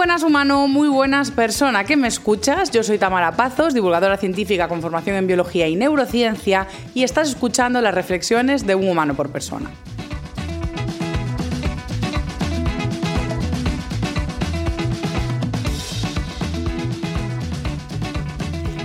buenas 0.00 0.22
humano, 0.22 0.66
muy 0.66 0.88
buenas 0.88 1.30
persona 1.30 1.84
que 1.84 1.94
me 1.94 2.08
escuchas. 2.08 2.70
Yo 2.70 2.82
soy 2.82 2.96
Tamara 2.96 3.32
Pazos, 3.32 3.74
divulgadora 3.74 4.16
científica 4.16 4.66
con 4.66 4.80
formación 4.80 5.14
en 5.16 5.26
biología 5.26 5.68
y 5.68 5.76
neurociencia 5.76 6.66
y 6.94 7.02
estás 7.02 7.28
escuchando 7.28 7.82
las 7.82 7.94
reflexiones 7.94 8.66
de 8.66 8.74
un 8.76 8.88
humano 8.88 9.12
por 9.12 9.28
persona. 9.28 9.68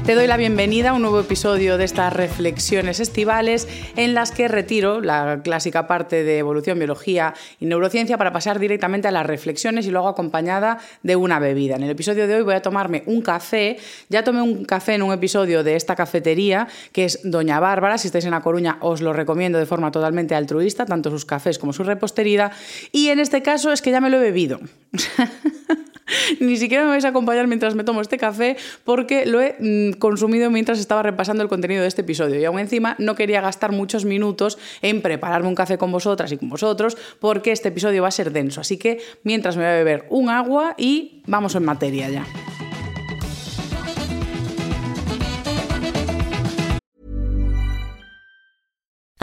Te 0.05 0.13
doy 0.13 0.27
la 0.27 0.37
bienvenida 0.37 0.91
a 0.91 0.93
un 0.93 1.01
nuevo 1.01 1.19
episodio 1.19 1.79
de 1.79 1.83
estas 1.83 2.13
reflexiones 2.13 2.99
estivales 2.99 3.67
en 3.95 4.13
las 4.13 4.29
que 4.29 4.47
retiro 4.47 5.01
la 5.01 5.41
clásica 5.43 5.87
parte 5.87 6.23
de 6.23 6.37
evolución, 6.37 6.77
biología 6.77 7.33
y 7.59 7.65
neurociencia 7.65 8.15
para 8.15 8.31
pasar 8.31 8.59
directamente 8.59 9.07
a 9.07 9.11
las 9.11 9.25
reflexiones 9.25 9.87
y 9.87 9.89
luego 9.89 10.07
acompañada 10.07 10.77
de 11.01 11.15
una 11.15 11.39
bebida. 11.39 11.75
En 11.75 11.81
el 11.81 11.89
episodio 11.89 12.27
de 12.27 12.35
hoy 12.35 12.43
voy 12.43 12.53
a 12.53 12.61
tomarme 12.61 13.01
un 13.07 13.23
café. 13.23 13.77
Ya 14.07 14.23
tomé 14.23 14.43
un 14.43 14.63
café 14.65 14.93
en 14.93 15.01
un 15.01 15.11
episodio 15.11 15.63
de 15.63 15.75
esta 15.75 15.95
cafetería 15.95 16.67
que 16.91 17.05
es 17.05 17.21
Doña 17.23 17.59
Bárbara. 17.59 17.97
Si 17.97 18.07
estáis 18.07 18.25
en 18.25 18.31
La 18.31 18.41
Coruña 18.41 18.77
os 18.81 19.01
lo 19.01 19.11
recomiendo 19.11 19.57
de 19.57 19.65
forma 19.65 19.89
totalmente 19.89 20.35
altruista, 20.35 20.85
tanto 20.85 21.09
sus 21.09 21.25
cafés 21.25 21.57
como 21.57 21.73
su 21.73 21.83
repostería. 21.83 22.51
Y 22.91 23.07
en 23.07 23.19
este 23.19 23.41
caso 23.41 23.71
es 23.71 23.81
que 23.81 23.89
ya 23.89 24.01
me 24.01 24.11
lo 24.11 24.17
he 24.17 24.21
bebido. 24.21 24.59
Ni 26.39 26.57
siquiera 26.57 26.83
me 26.83 26.89
vais 26.89 27.05
a 27.05 27.09
acompañar 27.09 27.47
mientras 27.47 27.75
me 27.75 27.83
tomo 27.83 28.01
este 28.01 28.17
café 28.17 28.57
porque 28.83 29.25
lo 29.25 29.41
he 29.41 29.55
mm, 29.59 29.97
consumido 29.97 30.49
mientras 30.49 30.79
estaba 30.79 31.03
repasando 31.03 31.43
el 31.43 31.49
contenido 31.49 31.81
de 31.81 31.87
este 31.87 32.01
episodio. 32.01 32.39
Y 32.39 32.45
aún 32.45 32.59
encima 32.59 32.95
no 32.99 33.15
quería 33.15 33.41
gastar 33.41 33.71
muchos 33.71 34.05
minutos 34.05 34.57
en 34.81 35.01
prepararme 35.01 35.47
un 35.47 35.55
café 35.55 35.77
con 35.77 35.91
vosotras 35.91 36.31
y 36.31 36.37
con 36.37 36.49
vosotros 36.49 36.97
porque 37.19 37.51
este 37.51 37.69
episodio 37.69 38.01
va 38.01 38.09
a 38.09 38.11
ser 38.11 38.31
denso. 38.31 38.61
Así 38.61 38.77
que 38.77 39.01
mientras 39.23 39.57
me 39.57 39.63
voy 39.63 39.71
a 39.71 39.75
beber 39.75 40.05
un 40.09 40.29
agua 40.29 40.75
y 40.77 41.21
vamos 41.25 41.55
en 41.55 41.65
materia 41.65 42.09
ya. 42.09 42.25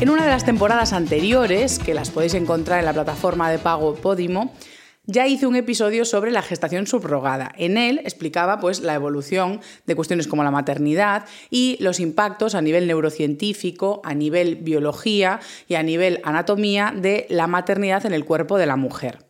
En 0.00 0.10
una 0.10 0.22
de 0.22 0.30
las 0.30 0.44
temporadas 0.44 0.92
anteriores, 0.92 1.80
que 1.80 1.92
las 1.92 2.10
podéis 2.10 2.34
encontrar 2.34 2.78
en 2.78 2.84
la 2.84 2.92
plataforma 2.92 3.50
de 3.50 3.58
pago 3.58 3.96
Podimo, 3.96 4.54
ya 5.06 5.26
hice 5.26 5.48
un 5.48 5.56
episodio 5.56 6.04
sobre 6.04 6.30
la 6.30 6.40
gestación 6.40 6.86
subrogada. 6.86 7.50
En 7.56 7.76
él 7.76 8.00
explicaba 8.04 8.60
pues, 8.60 8.78
la 8.78 8.94
evolución 8.94 9.60
de 9.86 9.96
cuestiones 9.96 10.28
como 10.28 10.44
la 10.44 10.52
maternidad 10.52 11.24
y 11.50 11.78
los 11.80 11.98
impactos 11.98 12.54
a 12.54 12.62
nivel 12.62 12.86
neurocientífico, 12.86 14.00
a 14.04 14.14
nivel 14.14 14.54
biología 14.54 15.40
y 15.66 15.74
a 15.74 15.82
nivel 15.82 16.20
anatomía 16.22 16.94
de 16.96 17.26
la 17.28 17.48
maternidad 17.48 18.06
en 18.06 18.12
el 18.12 18.24
cuerpo 18.24 18.56
de 18.56 18.66
la 18.66 18.76
mujer. 18.76 19.27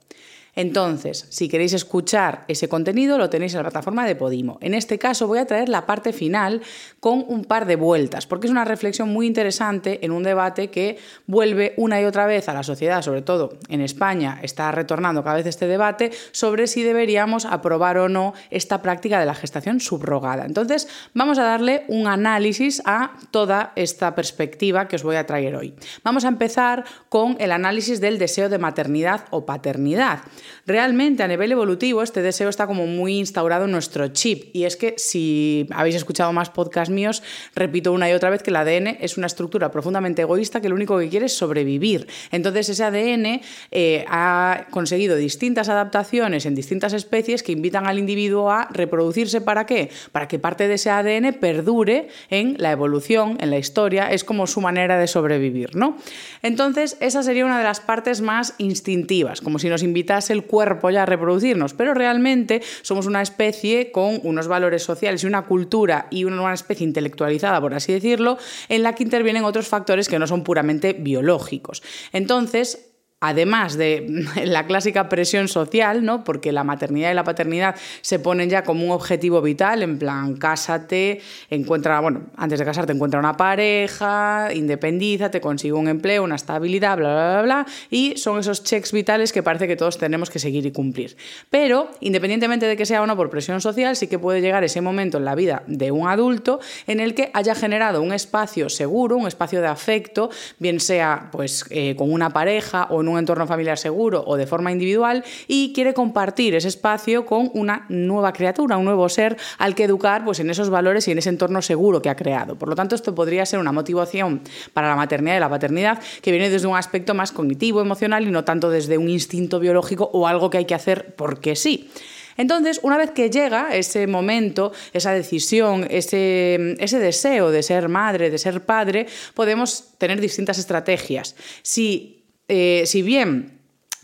Entonces, 0.59 1.25
si 1.29 1.49
queréis 1.49 1.73
escuchar 1.73 2.45
ese 2.49 2.69
contenido, 2.69 3.17
lo 3.17 3.31
tenéis 3.31 3.53
en 3.53 3.59
la 3.59 3.71
plataforma 3.71 4.05
de 4.05 4.17
Podimo. 4.17 4.59
En 4.61 4.75
este 4.75 4.99
caso 4.99 5.29
voy 5.29 5.39
a 5.39 5.47
traer 5.47 5.69
la 5.69 5.87
parte 5.87 6.13
final 6.13 6.63
con 6.99 7.25
un 7.29 7.45
par 7.45 7.65
de 7.65 7.77
vueltas, 7.77 8.27
porque 8.27 8.49
es 8.49 8.51
una 8.51 8.65
reflexión 8.65 9.09
muy 9.09 9.29
interesante 9.29 10.05
en 10.05 10.11
un 10.11 10.25
debate 10.25 10.69
que 10.69 10.99
vuelve 11.29 11.75
una 11.77 12.01
y 12.01 12.07
otra 12.07 12.27
vez 12.27 12.49
a 12.49 12.55
la 12.55 12.65
sociedad, 12.65 13.03
sobre 13.03 13.23
todo 13.23 13.51
en 13.69 13.81
España, 13.81 14.41
está 14.43 14.73
retornando 14.73 15.23
cada 15.23 15.37
vez 15.37 15.47
este 15.47 15.69
debate 15.69 16.11
sobre 16.33 16.67
si 16.67 16.83
deberíamos 16.83 17.45
aprobar 17.45 17.97
o 17.99 18.09
no 18.09 18.35
esta 18.51 18.83
práctica 18.83 19.21
de 19.21 19.27
la 19.27 19.37
gestación 19.37 19.79
subrogada. 19.79 20.45
Entonces, 20.45 20.89
vamos 21.15 21.39
a 21.39 21.45
darle 21.45 21.85
un 21.87 22.09
análisis 22.09 22.83
a 22.85 23.13
toda 23.31 23.73
esta 23.77 24.17
perspectiva 24.17 24.89
que 24.89 24.97
os 24.97 25.05
voy 25.05 25.15
a 25.15 25.25
traer 25.25 25.55
hoy. 25.55 25.77
Vamos 26.03 26.25
a 26.25 26.29
empezar 26.29 26.85
con 27.09 27.37
el 27.39 27.53
análisis 27.53 28.01
del 28.01 28.19
deseo 28.19 28.49
de 28.49 28.59
maternidad 28.59 29.27
o 29.31 29.47
paternidad. 29.47 30.19
Realmente 30.67 31.23
a 31.23 31.29
nivel 31.29 31.53
evolutivo 31.53 32.03
este 32.03 32.23
deseo 32.23 32.49
está 32.49 32.67
como 32.67 32.87
muy 32.87 33.19
instaurado 33.19 33.65
en 33.65 33.73
nuestro 33.73 34.09
chip 34.09 34.55
y 34.55 34.65
es 34.65 34.77
que 34.77 34.95
si 34.97 35.67
habéis 35.71 35.97
escuchado 35.97 36.33
más 36.33 36.51
podcasts 36.51 36.93
míos, 36.93 37.23
repito 37.55 37.93
una 37.93 38.11
y 38.11 38.13
otra 38.13 38.31
vez 38.31 38.43
que 38.43 38.51
el 38.51 38.57
ADN 38.57 38.99
es 39.01 39.17
una 39.17 39.27
estructura 39.27 39.71
profundamente 39.71 40.23
egoísta 40.23 40.61
que 40.61 40.69
lo 40.69 40.75
único 40.75 40.99
que 40.99 41.09
quiere 41.09 41.27
es 41.27 41.33
sobrevivir. 41.33 42.07
Entonces 42.31 42.69
ese 42.69 42.85
ADN 42.85 43.41
eh, 43.71 44.05
ha 44.09 44.67
conseguido 44.71 45.17
distintas 45.17 45.69
adaptaciones 45.69 46.47
en 46.47 46.55
distintas 46.55 46.93
especies 46.93 47.43
que 47.43 47.53
invitan 47.53 47.87
al 47.87 47.99
individuo 47.99 48.51
a 48.51 48.69
reproducirse 48.71 49.41
para 49.41 49.67
qué? 49.67 49.91
Para 50.13 50.29
que 50.29 50.39
parte 50.39 50.69
de 50.69 50.75
ese 50.75 50.91
ADN 50.91 51.35
perdure 51.35 52.09
en 52.31 52.57
la 52.59 52.73
evolución, 52.73 53.39
en 53.41 53.51
la 53.51 53.59
historia, 53.59 54.11
es 54.11 54.25
como 54.25 54.47
su 54.47 54.61
manera 54.61 54.99
de 54.99 55.07
sobrevivir, 55.07 55.75
¿no? 55.77 55.97
Entonces 56.43 56.97
esa 57.01 57.23
sería 57.23 57.45
una 57.45 57.59
de 57.59 57.65
las 57.65 57.81
partes 57.81 58.21
más 58.21 58.55
instintivas, 58.59 59.41
como 59.41 59.59
si 59.59 59.69
nos 59.69 59.83
invitase 59.83 60.33
el 60.39 60.45
cuerpo 60.45 60.91
ya 60.91 61.03
a 61.03 61.07
reproducirnos, 61.07 61.75
pero 61.75 61.95
realmente 61.95 62.63
somos 62.83 63.07
una 63.07 63.23
especie 63.23 63.91
con 63.93 64.21
unos 64.23 64.49
valores 64.49 64.83
sociales 64.83 65.23
y 65.23 65.27
una 65.27 65.43
cultura 65.43 66.07
y 66.11 66.25
una 66.25 66.53
especie 66.53 66.87
intelectualizada, 66.87 67.61
por 67.61 67.75
así 67.75 67.93
decirlo, 67.93 68.39
en 68.69 68.83
la 68.83 68.95
que 68.95 69.03
intervienen 69.03 69.45
otros 69.45 69.69
factores 69.69 70.09
que 70.09 70.19
no 70.19 70.27
son 70.27 70.45
puramente 70.45 70.93
biológicos. 70.93 71.83
Entonces, 72.13 72.88
además 73.21 73.77
de 73.77 74.07
la 74.45 74.67
clásica 74.67 75.09
presión 75.09 75.49
social, 75.49 76.05
¿no? 76.05 76.25
Porque 76.25 76.53
la 76.53 76.65
maternidad 76.65 77.11
y 77.11 77.15
la 77.15 77.25
paternidad 77.25 77.77
se 78.01 78.19
ponen 78.19 78.51
ya 78.51 78.63
como 78.63 78.85
un 78.85 78.91
objetivo 78.93 79.43
vital, 79.43 79.83
en 79.83 79.99
plan, 79.99 80.37
cásate, 80.37 81.21
encuentra, 81.51 82.01
bueno, 82.01 82.27
antes 82.37 82.59
de 82.59 82.65
casarte 82.65 82.93
encuentra 82.93 83.19
una 83.21 83.37
pareja, 83.37 84.49
independízate, 84.55 85.41
consigue 85.41 85.73
un 85.73 85.89
empleo, 85.89 86.25
una 86.25 86.37
estabilidad, 86.37 86.97
bla, 86.97 87.09
bla, 87.09 87.33
bla, 87.33 87.43
bla, 87.43 87.67
y 87.91 88.17
son 88.17 88.39
esos 88.39 88.63
checks 88.63 88.93
vitales 88.93 89.33
que 89.33 89.43
parece 89.43 89.67
que 89.67 89.77
todos 89.77 89.99
tenemos 89.99 90.31
que 90.31 90.39
seguir 90.39 90.65
y 90.67 90.73
cumplir. 90.73 91.17
Pero, 91.51 91.91
independientemente 92.01 92.67
de 92.67 92.77
que 92.77 92.87
sea 92.87 93.03
o 93.03 93.07
no 93.07 93.17
por 93.17 93.31
presión 93.31 93.61
social, 93.61 93.97
sí 93.97 94.07
que 94.07 94.19
puede 94.19 94.41
llegar 94.41 94.63
ese 94.65 94.81
momento 94.81 95.19
en 95.19 95.25
la 95.25 95.35
vida 95.35 95.63
de 95.67 95.91
un 95.91 96.09
adulto 96.09 96.61
en 96.87 97.01
el 97.01 97.15
que 97.15 97.31
haya 97.35 97.55
generado 97.55 98.03
un 98.03 98.13
espacio 98.13 98.69
seguro, 98.69 99.17
un 99.17 99.27
espacio 99.27 99.61
de 99.61 99.67
afecto, 99.67 100.31
bien 100.59 100.81
sea 100.81 101.29
pues 101.33 101.65
eh, 101.71 101.97
con 101.97 102.13
una 102.13 102.31
pareja 102.31 102.87
o 102.91 103.03
un 103.09 103.19
entorno 103.19 103.47
familiar 103.47 103.79
seguro 103.79 104.23
o 104.27 104.37
de 104.37 104.47
forma 104.47 104.73
individual 104.73 105.25
y 105.47 105.73
quiere 105.73 105.95
compartir 105.95 106.55
ese 106.55 106.69
espacio 106.69 107.27
con 107.27 107.51
una 107.55 107.87
nueva 107.89 108.33
criatura, 108.33 108.77
un 108.77 108.85
nuevo 108.85 109.09
ser 109.09 109.37
al 109.59 109.75
que 109.75 109.85
educar 109.85 110.25
pues, 110.25 110.41
en 110.41 110.51
esos 110.51 110.71
valores 110.71 111.09
y 111.09 111.13
en 111.13 111.19
ese 111.19 111.31
entorno 111.31 111.63
seguro 111.63 112.03
que 112.03 112.11
ha 112.11 112.17
creado. 112.17 112.57
Por 112.57 112.69
lo 112.69 112.75
tanto, 112.75 112.95
esto 112.95 113.15
podría 113.15 113.47
ser 113.47 113.59
una 113.59 113.73
motivación 113.73 114.43
para 114.73 114.89
la 114.89 114.97
maternidad 114.97 115.37
y 115.37 115.41
la 115.41 115.51
paternidad 115.51 116.01
que 116.23 116.31
viene 116.31 116.51
desde 116.51 116.67
un 116.67 116.77
aspecto 116.77 117.15
más 117.15 117.33
cognitivo, 117.33 117.81
emocional 117.81 118.27
y 118.27 118.31
no 118.31 118.45
tanto 118.45 118.71
desde 118.71 118.99
un 118.99 119.09
instinto 119.09 119.61
biológico 119.61 120.11
o 120.13 120.27
algo 120.27 120.51
que 120.51 120.59
hay 120.59 120.65
que 120.65 120.75
hacer 120.75 121.15
porque 121.17 121.57
sí. 121.57 121.91
Entonces, 122.39 122.79
una 122.85 122.97
vez 122.97 123.11
que 123.11 123.31
llega 123.31 123.75
ese 123.75 124.07
momento, 124.07 124.73
esa 124.93 125.13
decisión, 125.13 125.87
ese, 125.91 126.77
ese, 126.79 126.99
deseo 127.01 127.51
de 127.51 127.65
ser 127.65 127.89
madre, 127.89 128.31
de 128.31 128.39
ser 128.39 128.65
padre, 128.65 129.07
podemos 129.35 129.95
tener 129.99 130.21
distintas 130.21 130.57
estrategias. 130.57 131.35
Si 131.63 132.23
eh, 132.49 132.85
si 132.87 133.03
bien 133.03 133.58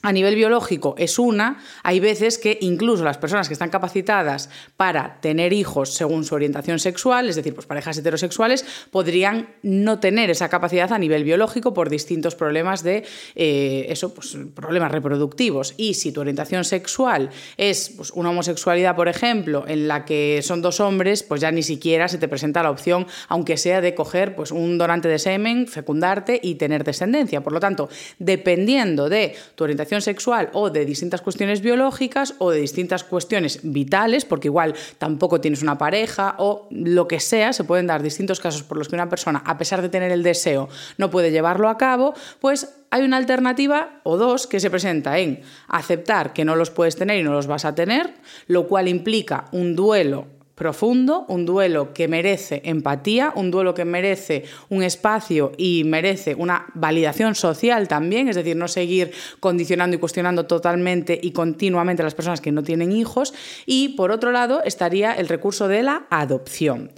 a 0.05 0.12
nivel 0.12 0.35
biológico 0.35 0.95
es 0.99 1.19
una, 1.19 1.65
hay 1.83 1.99
veces 1.99 2.37
que 2.37 2.59
incluso 2.61 3.03
las 3.05 3.17
personas 3.17 3.49
que 3.49 3.55
están 3.55 3.71
capacitadas 3.71 4.51
para 4.77 5.19
tener 5.23 5.55
hijos 5.55 5.95
según 5.95 6.25
su 6.25 6.35
orientación 6.35 6.79
sexual, 6.79 7.31
es 7.31 7.37
decir, 7.37 7.55
pues 7.55 7.67
parejas 7.67 7.97
heterosexuales, 7.97 8.67
podrían 8.91 9.49
no 9.62 10.01
tener 10.01 10.29
esa 10.29 10.51
capacidad 10.51 10.93
a 10.93 10.99
nivel 10.99 11.25
biológico 11.25 11.73
por 11.73 11.89
distintos 11.89 12.35
problemas 12.35 12.83
de 12.83 13.05
eh, 13.35 13.87
eso, 13.89 14.12
pues, 14.12 14.37
problemas 14.55 14.93
reproductivos. 14.93 15.73
Y 15.79 15.95
si 15.95 16.12
tu 16.12 16.21
orientación 16.21 16.65
sexual 16.65 17.31
es 17.56 17.89
pues, 17.97 18.11
una 18.11 18.29
homosexualidad, 18.29 18.97
por 18.97 19.09
ejemplo, 19.09 19.65
en 19.67 19.89
la 19.89 20.05
que 20.05 20.41
son 20.43 20.61
dos 20.61 20.81
hombres, 20.81 21.23
pues 21.23 21.41
ya 21.41 21.51
ni 21.51 21.62
siquiera 21.62 22.09
se 22.09 22.19
te 22.19 22.29
presenta 22.29 22.62
la 22.62 22.71
opción, 22.71 23.06
aunque 23.29 23.56
sea 23.56 23.81
de 23.81 23.95
coger 23.95 24.37
pues, 24.37 24.51
un 24.51 24.77
donante 24.77 25.09
de 25.09 25.19
semen, 25.19 25.67
fecundarte 25.67 26.39
y 26.43 26.56
tener 26.56 26.85
descendencia. 26.85 27.41
Por 27.41 27.55
lo 27.55 27.61
tanto, 27.61 27.89
dependiendo 28.19 29.09
de 29.09 29.35
tu 29.55 29.65
orientación 29.65 29.94
sexual 30.00 30.50
o 30.52 30.70
de 30.70 30.85
distintas 30.85 31.20
cuestiones 31.20 31.61
biológicas 31.61 32.35
o 32.38 32.50
de 32.50 32.61
distintas 32.61 33.05
cuestiones 33.05 33.61
vitales, 33.62 34.25
porque 34.25 34.49
igual 34.49 34.75
tampoco 34.99 35.41
tienes 35.41 35.62
una 35.62 35.79
pareja 35.79 36.35
o 36.38 36.69
lo 36.70 37.08
que 37.08 37.20
sea, 37.20 37.52
se 37.52 37.64
pueden 37.64 37.87
dar 37.87 38.02
distintos 38.02 38.41
casos 38.41 38.62
por 38.62 38.79
los 38.79 38.88
que 38.88 38.94
una 38.94 39.08
persona, 39.08 39.43
a 39.46 39.58
pesar 39.58 39.82
de 39.82 39.88
tener 39.88 40.12
el 40.12 40.23
deseo, 40.23 40.69
no 40.99 41.11
puede 41.11 41.31
llevarlo 41.31 41.69
a 41.69 41.79
cabo, 41.79 42.14
pues 42.41 42.69
hay 42.91 43.02
una 43.02 43.17
alternativa 43.17 44.00
o 44.05 44.17
dos 44.17 44.46
que 44.46 44.61
se 44.61 44.70
presenta 44.70 45.19
en 45.19 45.43
aceptar 45.69 46.32
que 46.32 46.44
no 46.44 46.56
los 46.56 46.70
puedes 46.70 46.96
tener 46.96 47.19
y 47.19 47.23
no 47.23 47.32
los 47.32 47.46
vas 47.46 47.64
a 47.64 47.75
tener, 47.75 48.14
lo 48.46 48.69
cual 48.69 48.88
implica 48.88 49.46
un 49.52 49.75
duelo 49.75 50.34
profundo, 50.55 51.25
un 51.29 51.47
duelo 51.47 51.93
que 51.93 52.09
merece 52.09 52.62
empatía, 52.65 53.33
un 53.35 53.51
duelo 53.51 53.75
que 53.75 53.85
merece 53.85 54.45
un 54.69 54.83
espacio 54.83 55.53
y 55.56 55.83
merece 55.85 56.35
una 56.35 56.67
validación 56.75 57.35
social 57.35 57.89
también, 57.89 58.29
es 58.29 58.37
decir, 58.37 58.56
no 58.56 58.69
seguir 58.69 59.12
condicionando 59.41 59.97
y 59.97 59.99
cuestionando 59.99 60.47
totalmente 60.47 61.19
y 61.21 61.33
continuamente 61.33 62.03
a 62.03 62.05
las 62.05 62.15
personas 62.15 62.41
que 62.41 62.53
no 62.53 62.62
tienen 62.62 62.93
hijos. 62.93 63.35
Y 63.67 63.91
por 63.91 64.11
otro 64.11 64.33
lado 64.33 64.62
estaría 64.65 65.12
el 65.12 65.29
recurso 65.29 65.69
de 65.69 65.83
la 65.83 66.06
adopción. 66.11 66.93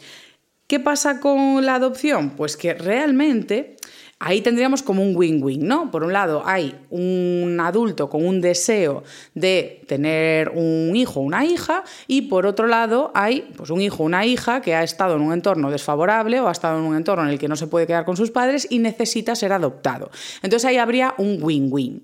¿Qué 0.66 0.80
pasa 0.80 1.20
con 1.20 1.64
la 1.64 1.76
adopción? 1.76 2.30
Pues 2.30 2.56
que 2.56 2.74
realmente 2.74 3.75
Ahí 4.18 4.40
tendríamos 4.40 4.82
como 4.82 5.02
un 5.02 5.14
win-win, 5.14 5.68
¿no? 5.68 5.90
Por 5.90 6.02
un 6.02 6.14
lado, 6.14 6.42
hay 6.46 6.74
un 6.88 7.58
adulto 7.60 8.08
con 8.08 8.24
un 8.24 8.40
deseo 8.40 9.04
de 9.34 9.82
tener 9.86 10.48
un 10.54 10.96
hijo 10.96 11.20
o 11.20 11.22
una 11.22 11.44
hija 11.44 11.84
y 12.06 12.22
por 12.22 12.46
otro 12.46 12.66
lado 12.66 13.12
hay 13.14 13.42
pues, 13.56 13.68
un 13.68 13.82
hijo 13.82 14.02
o 14.02 14.06
una 14.06 14.24
hija 14.24 14.62
que 14.62 14.74
ha 14.74 14.82
estado 14.82 15.16
en 15.16 15.20
un 15.20 15.34
entorno 15.34 15.70
desfavorable 15.70 16.40
o 16.40 16.48
ha 16.48 16.52
estado 16.52 16.78
en 16.78 16.86
un 16.86 16.96
entorno 16.96 17.24
en 17.24 17.30
el 17.30 17.38
que 17.38 17.46
no 17.46 17.56
se 17.56 17.66
puede 17.66 17.86
quedar 17.86 18.06
con 18.06 18.16
sus 18.16 18.30
padres 18.30 18.66
y 18.70 18.78
necesita 18.78 19.34
ser 19.34 19.52
adoptado. 19.52 20.10
Entonces 20.42 20.64
ahí 20.64 20.78
habría 20.78 21.14
un 21.18 21.38
win-win. 21.42 22.02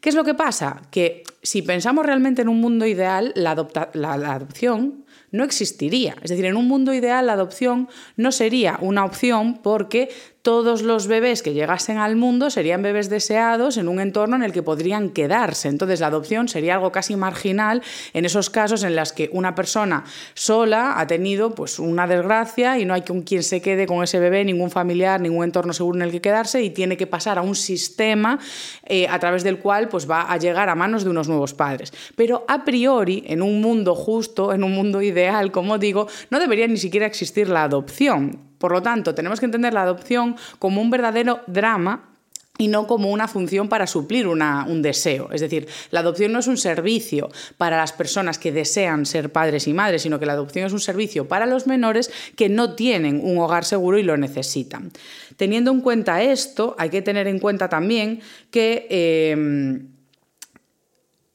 ¿Qué 0.00 0.08
es 0.08 0.14
lo 0.14 0.24
que 0.24 0.32
pasa? 0.32 0.80
Que 0.90 1.24
si 1.42 1.60
pensamos 1.60 2.06
realmente 2.06 2.40
en 2.40 2.48
un 2.48 2.58
mundo 2.58 2.86
ideal, 2.86 3.32
la, 3.36 3.54
la 3.92 4.32
adopción 4.32 5.04
no 5.30 5.44
existiría. 5.44 6.16
Es 6.22 6.30
decir, 6.30 6.46
en 6.46 6.56
un 6.56 6.66
mundo 6.66 6.92
ideal 6.92 7.26
la 7.26 7.34
adopción 7.34 7.88
no 8.16 8.32
sería 8.32 8.78
una 8.80 9.04
opción 9.04 9.58
porque 9.62 10.08
todos 10.42 10.82
los 10.82 11.06
bebés 11.06 11.42
que 11.42 11.52
llegasen 11.52 11.98
al 11.98 12.16
mundo 12.16 12.50
serían 12.50 12.82
bebés 12.82 13.10
deseados 13.10 13.76
en 13.76 13.88
un 13.88 14.00
entorno 14.00 14.36
en 14.36 14.42
el 14.42 14.52
que 14.52 14.62
podrían 14.62 15.10
quedarse. 15.10 15.68
Entonces 15.68 16.00
la 16.00 16.06
adopción 16.06 16.48
sería 16.48 16.74
algo 16.74 16.92
casi 16.92 17.16
marginal 17.16 17.82
en 18.14 18.24
esos 18.24 18.48
casos 18.48 18.82
en 18.82 18.96
los 18.96 19.12
que 19.12 19.28
una 19.32 19.54
persona 19.54 20.04
sola 20.34 20.98
ha 20.98 21.06
tenido 21.06 21.54
pues, 21.54 21.78
una 21.78 22.06
desgracia 22.06 22.78
y 22.78 22.84
no 22.84 22.94
hay 22.94 23.02
con 23.02 23.22
quien 23.22 23.42
se 23.42 23.60
quede 23.60 23.86
con 23.86 24.02
ese 24.02 24.18
bebé, 24.18 24.44
ningún 24.44 24.70
familiar, 24.70 25.20
ningún 25.20 25.44
entorno 25.44 25.72
seguro 25.72 25.98
en 25.98 26.02
el 26.02 26.10
que 26.10 26.20
quedarse 26.20 26.62
y 26.62 26.70
tiene 26.70 26.96
que 26.96 27.06
pasar 27.06 27.38
a 27.38 27.42
un 27.42 27.54
sistema 27.54 28.38
eh, 28.86 29.08
a 29.08 29.18
través 29.18 29.44
del 29.44 29.58
cual 29.58 29.88
pues, 29.88 30.10
va 30.10 30.22
a 30.22 30.36
llegar 30.38 30.68
a 30.68 30.74
manos 30.74 31.04
de 31.04 31.10
unos 31.10 31.28
nuevos 31.28 31.54
padres. 31.54 31.92
Pero 32.16 32.44
a 32.48 32.64
priori, 32.64 33.24
en 33.26 33.42
un 33.42 33.60
mundo 33.60 33.94
justo, 33.94 34.52
en 34.52 34.64
un 34.64 34.72
mundo 34.72 35.02
ideal, 35.02 35.52
como 35.52 35.78
digo, 35.78 36.06
no 36.30 36.38
debería 36.38 36.66
ni 36.66 36.78
siquiera 36.78 37.06
existir 37.06 37.48
la 37.48 37.64
adopción 37.64 38.49
por 38.60 38.72
lo 38.72 38.82
tanto, 38.82 39.14
tenemos 39.14 39.40
que 39.40 39.46
entender 39.46 39.72
la 39.72 39.82
adopción 39.82 40.36
como 40.58 40.82
un 40.82 40.90
verdadero 40.90 41.40
drama 41.46 42.10
y 42.58 42.68
no 42.68 42.86
como 42.86 43.10
una 43.10 43.26
función 43.26 43.70
para 43.70 43.86
suplir 43.86 44.28
un 44.28 44.82
deseo. 44.82 45.30
Es 45.32 45.40
decir, 45.40 45.66
la 45.90 46.00
adopción 46.00 46.30
no 46.30 46.40
es 46.40 46.46
un 46.46 46.58
servicio 46.58 47.30
para 47.56 47.78
las 47.78 47.92
personas 47.92 48.38
que 48.38 48.52
desean 48.52 49.06
ser 49.06 49.32
padres 49.32 49.66
y 49.66 49.72
madres, 49.72 50.02
sino 50.02 50.20
que 50.20 50.26
la 50.26 50.34
adopción 50.34 50.66
es 50.66 50.74
un 50.74 50.80
servicio 50.80 51.26
para 51.26 51.46
los 51.46 51.66
menores 51.66 52.12
que 52.36 52.50
no 52.50 52.74
tienen 52.74 53.22
un 53.24 53.38
hogar 53.38 53.64
seguro 53.64 53.96
y 53.96 54.02
lo 54.02 54.18
necesitan. 54.18 54.92
Teniendo 55.38 55.70
en 55.70 55.80
cuenta 55.80 56.22
esto, 56.22 56.76
hay 56.78 56.90
que 56.90 57.00
tener 57.00 57.26
en 57.28 57.38
cuenta 57.38 57.70
también 57.70 58.20
que... 58.50 58.86
Eh, 58.90 59.80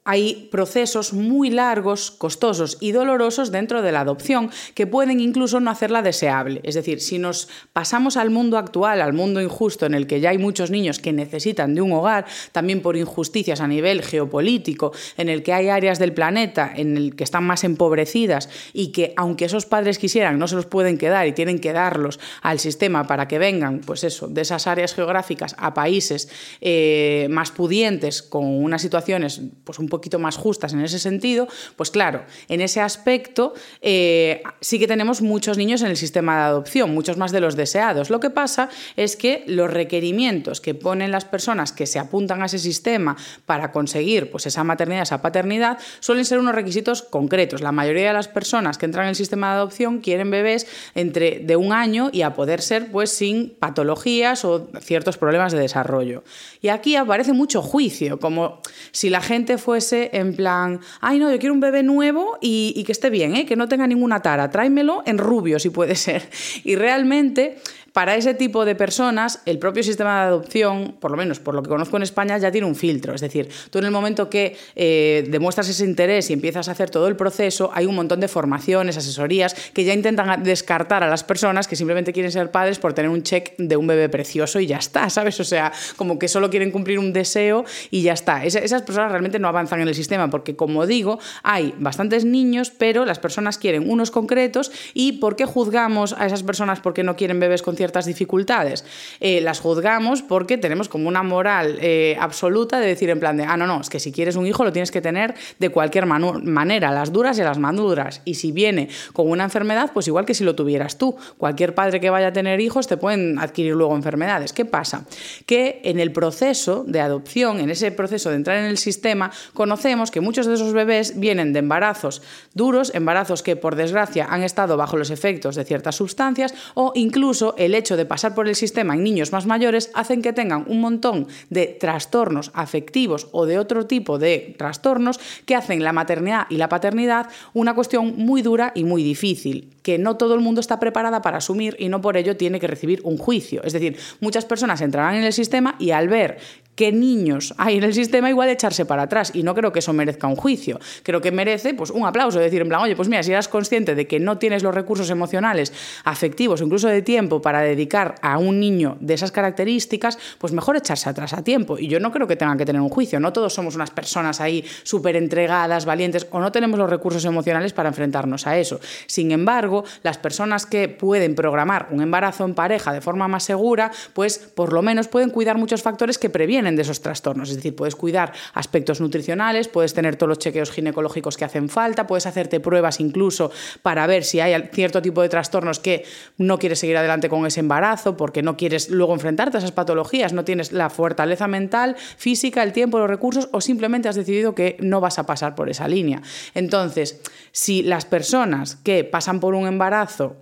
hay 0.06 0.48
procesos 0.52 1.14
muy 1.14 1.50
largos, 1.50 2.12
costosos 2.12 2.78
y 2.80 2.92
dolorosos 2.92 3.52
dentro 3.52 3.82
de 3.82 3.92
la 3.92 4.02
adopción 4.02 4.52
que 4.76 4.86
pueden 4.86 5.20
incluso 5.20 5.60
no 5.60 5.72
hacerla 5.72 6.04
deseable. 6.04 6.62
Es 6.64 6.76
decir, 6.76 7.02
si 7.02 7.18
nos 7.18 7.50
pasamos 7.74 8.16
al 8.16 8.30
mundo 8.30 8.60
actual, 8.60 9.02
al 9.02 9.14
mundo 9.14 9.42
injusto 9.42 9.88
en 9.88 9.96
el 9.96 10.06
que 10.06 10.20
ya 10.20 10.30
hay 10.30 10.38
muchos 10.38 10.70
niños 10.70 11.00
que 11.00 11.12
necesitan 11.12 11.74
de 11.74 11.82
un 11.82 11.92
hogar, 11.92 12.26
también 12.52 12.84
por 12.84 12.96
injusticias 12.96 13.62
a 13.62 13.68
nivel 13.68 14.04
geopolítico, 14.04 14.94
en 15.18 15.28
el 15.28 15.42
que 15.42 15.54
hay 15.54 15.70
áreas 15.70 15.98
del 15.98 16.14
planeta 16.14 16.72
en 16.76 16.98
el 16.98 17.16
que 17.16 17.24
están 17.24 17.44
más 17.44 17.64
empobrecidas 17.64 18.48
y 18.74 18.92
que 18.92 19.14
aunque 19.18 19.46
esos 19.46 19.66
padres 19.66 19.98
quisieran 19.98 20.38
no 20.38 20.48
se 20.48 20.56
los 20.56 20.68
pueden 20.68 21.00
quedar 21.00 21.26
y 21.26 21.34
tienen 21.34 21.60
que 21.60 21.74
darlos 21.74 22.20
al 22.44 22.60
sistema 22.60 23.08
para 23.08 23.28
que 23.28 23.40
vengan, 23.40 23.82
pues 23.82 24.04
eso, 24.04 24.28
de 24.28 24.42
esas 24.42 24.68
áreas 24.68 24.94
geográficas 24.94 25.56
a 25.58 25.74
países 25.74 26.30
eh, 26.62 27.28
más 27.32 27.50
pudientes 27.50 28.22
con 28.22 28.46
unas 28.46 28.84
situaciones 28.84 29.42
pues 29.64 29.80
un 29.80 29.90
poquito 29.96 30.20
más 30.20 30.36
justas 30.36 30.74
en 30.74 30.82
ese 30.82 31.00
sentido, 31.00 31.48
pues 31.76 31.90
claro, 31.90 32.24
en 32.50 32.62
ese 32.62 32.82
aspecto 32.82 33.54
eh, 33.82 34.44
sí 34.62 34.80
que 34.80 34.88
tenemos 34.88 35.22
muchos 35.22 35.58
niños 35.58 35.82
en 35.82 35.88
el 35.88 35.98
sistema 35.98 36.36
de 36.36 36.44
adopción, 36.44 36.94
muchos 36.94 37.18
más 37.18 37.32
de 37.32 37.40
los 37.40 37.56
deseados. 37.56 38.10
Lo 38.10 38.20
que 38.20 38.30
pasa 38.30 38.70
es 38.96 39.16
que 39.16 39.44
los 39.48 39.72
requerimientos 39.72 40.62
que 40.62 40.76
ponen 40.76 41.12
las 41.12 41.26
personas 41.26 41.72
que 41.72 41.86
se 41.86 42.00
apuntan 42.00 42.42
a 42.42 42.46
ese 42.46 42.60
sistema 42.60 43.16
para 43.46 43.72
conseguir 43.72 44.32
pues, 44.32 44.46
esa 44.46 44.64
maternidad, 44.64 45.04
esa 45.04 45.22
paternidad, 45.22 45.78
suelen 46.00 46.26
ser 46.26 46.40
unos 46.40 46.56
requisitos 46.56 47.02
concretos. 47.02 47.62
La 47.62 47.72
mayoría 47.72 48.08
de 48.08 48.14
las 48.14 48.28
personas 48.28 48.78
que 48.78 48.86
entran 48.86 49.06
en 49.06 49.10
el 49.10 49.16
sistema 49.16 49.50
de 49.50 49.56
adopción 49.56 50.00
quieren 50.00 50.30
bebés 50.32 50.68
entre 50.94 51.40
de 51.40 51.56
un 51.56 51.72
año 51.72 52.10
y 52.12 52.22
a 52.22 52.34
poder 52.34 52.62
ser 52.62 52.92
pues 52.92 53.12
sin 53.12 53.52
patologías 53.52 54.46
o 54.46 54.68
ciertos 54.82 55.18
problemas 55.18 55.54
de 55.54 55.60
desarrollo. 55.60 56.24
Y 56.62 56.70
aquí 56.70 56.96
aparece 56.96 57.34
mucho 57.34 57.62
juicio, 57.62 58.20
como 58.20 58.62
si 58.92 59.10
la 59.10 59.22
gente 59.22 59.58
fuese 59.58 59.85
en 59.94 60.36
plan, 60.36 60.80
ay 61.02 61.20
no, 61.20 61.32
yo 61.32 61.40
quiero 61.40 61.54
un 61.54 61.60
bebé 61.60 61.84
nuevo 61.84 62.38
y, 62.42 62.84
que 62.86 62.92
esté 62.92 63.10
bien, 63.10 63.36
¿eh? 63.36 63.46
que 63.46 63.56
no 63.56 63.68
tenga 63.68 63.88
ninguna 63.88 64.22
tara, 64.22 64.50
tráemelo 64.50 65.04
en 65.06 65.18
rubio 65.18 65.60
si 65.60 65.70
puede 65.70 65.96
ser. 65.96 66.24
Y 66.64 66.76
realmente 66.76 67.58
para 67.96 68.18
ese 68.18 68.34
tipo 68.34 68.66
de 68.66 68.76
personas, 68.76 69.40
el 69.46 69.58
propio 69.58 69.82
sistema 69.82 70.20
de 70.20 70.28
adopción, 70.28 70.98
por 71.00 71.12
lo 71.12 71.16
menos 71.16 71.40
por 71.40 71.56
lo 71.56 71.64
que 71.64 71.70
conozco 71.70 71.96
en 71.96 72.04
España, 72.04 72.38
ya 72.38 72.52
tiene 72.52 72.68
un 72.68 72.76
filtro. 72.76 73.16
Es 73.16 73.22
decir, 73.22 73.48
tú 73.70 73.80
en 73.80 73.86
el 73.86 73.92
momento 73.92 74.30
que 74.30 74.58
eh, 74.76 75.26
demuestras 75.30 75.70
ese 75.70 75.86
interés 75.86 76.30
y 76.30 76.34
empiezas 76.34 76.68
a 76.68 76.74
hacer 76.74 76.90
todo 76.90 77.08
el 77.08 77.16
proceso, 77.16 77.72
hay 77.74 77.86
un 77.86 77.96
montón 77.96 78.20
de 78.20 78.28
formaciones, 78.28 78.98
asesorías, 78.98 79.54
que 79.74 79.86
ya 79.86 79.94
intentan 79.94 80.44
descartar 80.44 81.04
a 81.04 81.08
las 81.08 81.24
personas 81.24 81.70
que 81.70 81.78
simplemente 81.78 82.12
quieren 82.12 82.34
ser 82.34 82.52
padres 82.52 82.80
por 82.80 82.92
tener 82.92 83.10
un 83.10 83.24
check 83.24 83.54
de 83.58 83.78
un 83.78 83.88
bebé 83.88 84.10
precioso 84.10 84.60
y 84.60 84.68
ya 84.68 84.76
está, 84.76 85.10
¿sabes? 85.10 85.40
O 85.40 85.46
sea, 85.46 85.72
como 85.96 86.20
que 86.20 86.28
solo 86.28 86.50
quieren 86.50 86.72
cumplir 86.72 87.00
un 87.00 87.14
deseo 87.14 87.64
y 87.92 88.02
ya 88.02 88.12
está. 88.12 88.44
esas 88.44 88.82
personas 88.82 89.10
realmente 89.10 89.40
no 89.40 89.48
avanzan 89.48 89.80
en 89.80 89.88
el 89.88 89.96
sistema 89.96 90.30
porque, 90.30 90.58
como 90.58 90.86
digo, 90.86 91.18
hay 91.44 91.74
bastantes 91.80 92.26
niños, 92.26 92.74
pero 92.78 93.06
las 93.06 93.20
personas 93.20 93.58
quieren 93.58 93.90
unos 93.90 94.12
concretos 94.12 94.74
y 94.94 95.14
¿por 95.14 95.38
qué 95.38 95.46
juzgamos 95.46 96.12
a 96.12 96.26
esas 96.26 96.44
personas 96.44 96.82
porque 96.82 97.02
no 97.02 97.16
quieren 97.16 97.40
bebés 97.40 97.62
con 97.62 97.85
ciertas 97.86 98.06
dificultades? 98.06 98.84
Eh, 99.20 99.42
las 99.42 99.60
juzgamos 99.60 100.22
porque 100.22 100.58
tenemos 100.58 100.90
como 100.90 101.08
una 101.08 101.24
moral 101.24 101.78
eh, 101.82 102.18
absoluta 102.20 102.80
de 102.80 102.88
decir 102.88 103.10
en 103.10 103.20
plan 103.20 103.38
de, 103.38 103.44
ah, 103.44 103.58
no, 103.58 103.68
no, 103.68 103.82
es 103.82 103.90
que 103.90 104.00
si 104.00 104.12
quieres 104.12 104.36
un 104.36 104.48
hijo 104.48 104.64
lo 104.64 104.72
tienes 104.72 104.92
que 104.92 105.02
tener 105.02 105.36
de 105.60 105.70
cualquier 105.70 106.06
manera, 106.06 106.92
las 106.92 107.12
duras 107.12 107.38
y 107.38 107.42
las 107.42 107.60
maduras. 107.60 108.22
Y 108.26 108.36
si 108.36 108.52
viene 108.52 108.90
con 109.14 109.30
una 109.30 109.44
enfermedad, 109.44 109.92
pues 109.94 110.08
igual 110.08 110.26
que 110.26 110.34
si 110.34 110.44
lo 110.44 110.56
tuvieras 110.56 110.98
tú. 110.98 111.16
Cualquier 111.38 111.76
padre 111.76 112.00
que 112.00 112.10
vaya 112.10 112.28
a 112.28 112.34
tener 112.34 112.60
hijos 112.60 112.88
te 112.88 112.98
pueden 112.98 113.38
adquirir 113.40 113.74
luego 113.74 113.96
enfermedades. 113.96 114.54
¿Qué 114.54 114.66
pasa? 114.66 115.06
Que 115.46 115.82
en 115.84 116.00
el 116.00 116.12
proceso 116.12 116.84
de 116.88 117.02
adopción, 117.02 117.60
en 117.60 117.70
ese 117.70 117.92
proceso 117.92 118.30
de 118.30 118.38
entrar 118.38 118.58
en 118.58 118.66
el 118.66 118.78
sistema, 118.78 119.32
conocemos 119.54 120.12
que 120.12 120.22
muchos 120.22 120.48
de 120.48 120.56
esos 120.56 120.74
bebés 120.74 121.20
vienen 121.20 121.54
de 121.54 121.60
embarazos 121.60 122.22
duros, 122.54 122.92
embarazos 122.96 123.44
que 123.44 123.56
por 123.56 123.76
desgracia 123.76 124.26
han 124.30 124.44
estado 124.44 124.78
bajo 124.78 124.98
los 124.98 125.12
efectos 125.12 125.56
de 125.56 125.66
ciertas 125.66 125.96
sustancias 125.96 126.54
o 126.74 126.92
incluso 126.96 127.56
el 127.58 127.75
hecho 127.78 127.98
de 127.98 128.06
pasar 128.06 128.36
por 128.36 128.48
el 128.48 128.56
sistema 128.56 128.94
en 128.94 129.04
niños 129.04 129.32
más 129.32 129.46
mayores 129.46 129.92
hacen 129.94 130.22
que 130.22 130.34
tengan 130.34 130.66
un 130.68 130.82
montón 130.82 131.28
de 131.50 131.68
trastornos 131.68 132.52
afectivos 132.54 133.28
o 133.32 133.46
de 133.46 133.60
otro 133.60 133.86
tipo 133.86 134.18
de 134.18 134.56
trastornos 134.58 135.20
que 135.46 135.56
hacen 135.56 135.84
la 135.84 135.94
maternidad 135.94 136.48
y 136.50 136.58
la 136.58 136.70
paternidad 136.70 137.28
una 137.54 137.76
cuestión 137.76 138.16
muy 138.18 138.42
dura 138.42 138.72
y 138.76 138.84
muy 138.84 139.04
difícil 139.04 139.72
que 139.86 140.00
no 140.00 140.18
todo 140.18 140.34
el 140.34 140.42
mundo 140.42 140.62
está 140.62 140.80
preparada 140.80 141.22
para 141.22 141.38
asumir 141.38 141.76
y 141.78 141.90
no 141.90 142.02
por 142.02 142.18
ello 142.18 142.36
tiene 142.36 142.60
que 142.60 142.66
recibir 142.66 143.02
un 143.04 143.18
juicio. 143.18 143.62
Es 143.64 143.72
decir, 143.72 143.98
muchas 144.20 144.44
personas 144.44 144.82
entrarán 144.82 145.14
en 145.14 145.24
el 145.24 145.32
sistema 145.32 145.76
y 145.78 145.92
al 145.92 146.08
ver 146.08 146.40
qué 146.76 146.92
niños 146.92 147.54
hay 147.58 147.78
en 147.78 147.84
el 147.84 147.94
sistema, 147.94 148.30
igual 148.30 148.48
de 148.48 148.54
echarse 148.54 148.86
para 148.86 149.04
atrás. 149.04 149.32
Y 149.34 149.44
no 149.44 149.56
creo 149.56 149.72
que 149.72 149.80
eso 149.80 149.94
merezca 149.94 150.28
un 150.28 150.36
juicio. 150.36 150.80
Creo 151.04 151.22
que 151.22 151.32
merece 151.32 151.74
pues, 151.74 151.90
un 151.90 152.06
aplauso, 152.06 152.40
decir 152.40 152.62
en 152.62 152.68
plan, 152.68 152.82
oye, 152.82 152.96
pues 152.96 153.08
mira, 153.08 153.24
si 153.24 153.32
eras 153.32 153.48
consciente 153.48 153.96
de 153.96 154.08
que 154.08 154.20
no 154.20 154.38
tienes 154.38 154.64
los 154.64 154.76
recursos 154.76 155.10
emocionales, 155.10 155.74
afectivos, 156.04 156.62
incluso 156.62 156.88
de 156.88 157.02
tiempo 157.02 157.42
para 157.42 157.62
dedicar 157.62 158.16
a 158.22 158.38
un 158.38 158.60
niño 158.60 158.98
de 159.00 159.14
esas 159.14 159.32
características, 159.32 160.18
pues 160.38 160.54
mejor 160.54 160.76
echarse 160.76 161.10
atrás 161.10 161.34
a 161.34 161.44
tiempo. 161.44 161.80
Y 161.80 161.88
yo 161.88 162.00
no 162.00 162.12
creo 162.12 162.28
que 162.28 162.36
tengan 162.36 162.58
que 162.58 162.66
tener 162.66 162.82
un 162.82 162.90
juicio. 162.90 163.20
No 163.20 163.32
todos 163.32 163.54
somos 163.54 163.76
unas 163.76 163.92
personas 163.92 164.42
ahí 164.42 164.64
súper 164.84 165.16
entregadas, 165.16 165.86
valientes, 165.86 166.28
o 166.32 166.40
no 166.40 166.52
tenemos 166.52 166.78
los 166.78 166.90
recursos 166.90 167.24
emocionales 167.26 167.74
para 167.74 167.90
enfrentarnos 167.90 168.48
a 168.48 168.58
eso. 168.58 168.80
Sin 169.08 169.32
embargo, 169.32 169.84
las 170.04 170.18
personas 170.18 170.66
que 170.66 170.90
pueden 170.90 171.36
programar 171.36 171.88
un 171.92 172.02
embarazo 172.02 172.46
en 172.46 172.54
pareja 172.54 172.92
de 172.92 173.02
forma 173.02 173.28
más 173.28 173.44
segura, 173.44 173.92
pues 174.14 174.40
por 174.40 174.74
lo 174.74 174.82
menos 174.82 175.08
pueden 175.08 175.30
cuidar 175.30 175.58
muchos 175.58 175.82
factores 175.82 176.18
que 176.18 176.30
previenen 176.30 176.65
de 176.74 176.82
esos 176.82 177.02
trastornos. 177.02 177.50
Es 177.50 177.58
decir, 177.58 177.76
puedes 177.76 177.96
cuidar 177.96 178.34
aspectos 178.54 179.02
nutricionales, 179.02 179.68
puedes 179.68 179.94
tener 179.94 180.16
todos 180.16 180.30
los 180.30 180.40
chequeos 180.40 180.72
ginecológicos 180.72 181.38
que 181.38 181.46
hacen 181.46 181.70
falta, 181.70 182.08
puedes 182.08 182.26
hacerte 182.26 182.60
pruebas 182.60 183.00
incluso 183.00 183.52
para 183.82 184.08
ver 184.08 184.24
si 184.24 184.40
hay 184.40 184.70
cierto 184.74 185.02
tipo 185.02 185.22
de 185.22 185.30
trastornos 185.30 185.80
que 185.80 186.06
no 186.38 186.58
quieres 186.58 186.80
seguir 186.80 186.98
adelante 186.98 187.30
con 187.30 187.46
ese 187.46 187.60
embarazo 187.60 188.18
porque 188.18 188.42
no 188.42 188.58
quieres 188.58 188.90
luego 188.90 189.14
enfrentarte 189.14 189.58
a 189.58 189.60
esas 189.60 189.72
patologías, 189.72 190.34
no 190.34 190.46
tienes 190.46 190.72
la 190.72 190.90
fortaleza 190.90 191.48
mental, 191.48 191.96
física, 192.18 192.64
el 192.64 192.74
tiempo, 192.74 192.98
los 192.98 193.10
recursos 193.10 193.50
o 193.52 193.62
simplemente 193.62 194.10
has 194.10 194.16
decidido 194.16 194.56
que 194.56 194.78
no 194.80 195.02
vas 195.02 195.20
a 195.20 195.26
pasar 195.26 195.56
por 195.56 195.70
esa 195.70 195.88
línea. 195.88 196.22
Entonces, 196.54 197.22
si 197.52 197.84
las 197.84 198.06
personas 198.06 198.78
que 198.78 199.04
pasan 199.04 199.40
por 199.40 199.54
un 199.54 199.68
embarazo 199.68 200.38